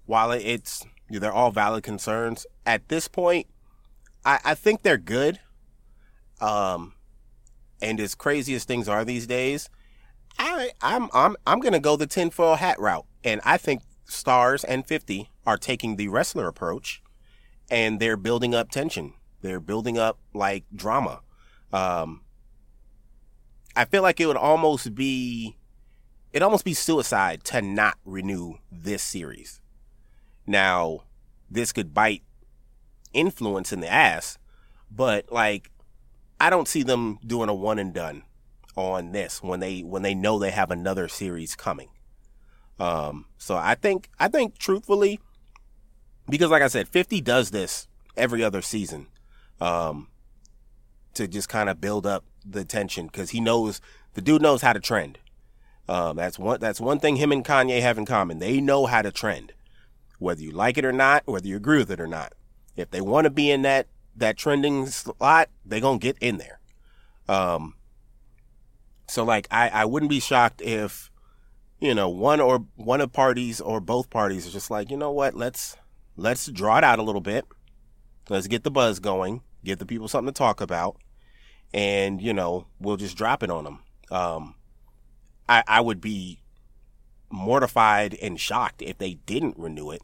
[0.06, 3.48] while it's they're all valid concerns at this point,
[4.24, 5.40] I, I think they're good.
[6.40, 6.94] Um,
[7.82, 9.70] and as crazy as things are these days,
[10.38, 14.88] I I'm I'm I'm gonna go the tinfoil hat route, and I think Starz and
[14.88, 17.02] Fifty are taking the wrestler approach,
[17.70, 19.14] and they're building up tension.
[19.42, 21.22] They're building up like drama.
[21.74, 22.22] Um,
[23.76, 25.58] I feel like it would almost be
[26.32, 29.62] it'd almost be suicide to not renew this series.
[30.50, 31.02] Now,
[31.48, 32.24] this could bite
[33.14, 34.40] influence in the ass,
[34.90, 35.70] but like
[36.42, 38.24] I don't see them doing a one and done
[38.76, 41.90] on this when they when they know they have another series coming.
[42.80, 45.20] Um so I think I think truthfully
[46.28, 47.88] because like I said 50 does this
[48.18, 49.06] every other season
[49.62, 50.08] um
[51.14, 53.82] to just kind of build up the tension cuz he knows
[54.16, 55.20] the dude knows how to trend.
[55.88, 56.60] Um, that's one.
[56.60, 58.38] That's one thing him and Kanye have in common.
[58.38, 59.54] They know how to trend,
[60.20, 62.34] whether you like it or not, whether you agree with it or not.
[62.76, 66.60] If they want to be in that that trending slot, they're gonna get in there.
[67.28, 67.76] Um.
[69.08, 71.10] So like, I I wouldn't be shocked if,
[71.80, 75.12] you know, one or one of parties or both parties is just like, you know
[75.12, 75.76] what, let's
[76.16, 77.46] let's draw it out a little bit.
[78.30, 80.98] Let's get the buzz going, give the people something to talk about,
[81.74, 83.80] and you know, we'll just drop it on them.
[84.12, 84.56] Um
[85.48, 86.42] I, I would be
[87.32, 90.02] mortified and shocked if they didn't renew it.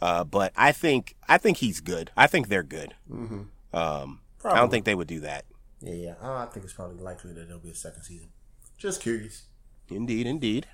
[0.00, 2.10] Uh, but I think I think he's good.
[2.16, 2.94] I think they're good.
[3.10, 3.76] Mm-hmm.
[3.76, 5.44] Um, I don't think they would do that.
[5.80, 6.14] Yeah, yeah.
[6.20, 8.28] I think it's probably likely that there'll be a second season.
[8.76, 9.44] Just curious.
[9.90, 10.66] Indeed, indeed.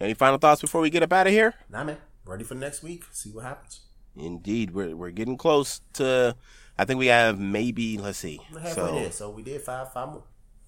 [0.00, 1.54] Any final thoughts before we get up out of here?
[1.70, 1.98] Nah, man.
[2.24, 3.04] Ready for next week.
[3.12, 3.80] See what happens.
[4.16, 6.36] Indeed, we're we're getting close to.
[6.78, 7.98] I think we have maybe.
[7.98, 8.40] Let's see.
[8.52, 10.24] Halfway So, there, so we did five, five more.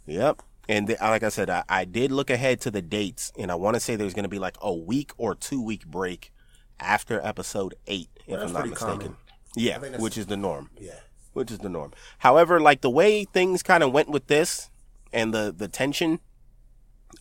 [0.07, 0.43] Yep.
[0.69, 3.55] And the, like I said, I, I did look ahead to the dates, and I
[3.55, 6.33] want to say there's going to be like a week or two week break
[6.81, 8.99] after episode eight, if Well, that's I'm not mistaken.
[8.99, 9.17] common.
[9.57, 10.71] Yeah, I think that's- which is the norm.
[10.79, 11.01] Yeah.
[11.35, 11.93] which is the norm.
[12.19, 14.71] However, like the way things kind of went with this
[15.13, 16.19] and the the tension,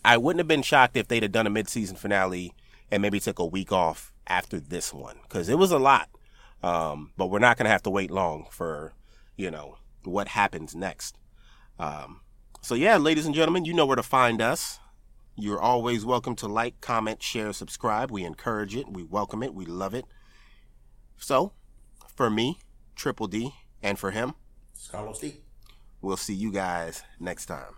[0.04, 2.52] I wouldn't have been shocked if they'd have done a mid season finale
[2.90, 6.08] and maybe take a week off after this one because it was a lot.
[6.64, 8.92] Um, but we're not going to have to wait long for,
[9.36, 11.16] you know, what happens next.
[11.78, 12.20] Um,
[12.60, 14.80] so yeah, ladies and gentlemen, you know where to find us.
[15.40, 18.10] You're always welcome to like, comment, share, subscribe.
[18.10, 18.90] We encourage it.
[18.90, 19.54] We welcome it.
[19.54, 20.04] We love it.
[21.16, 21.52] So,
[22.16, 22.58] for me,
[22.96, 24.34] Triple D, and for him,
[24.90, 25.36] Carlos D.
[26.02, 27.66] we'll see you guys next time.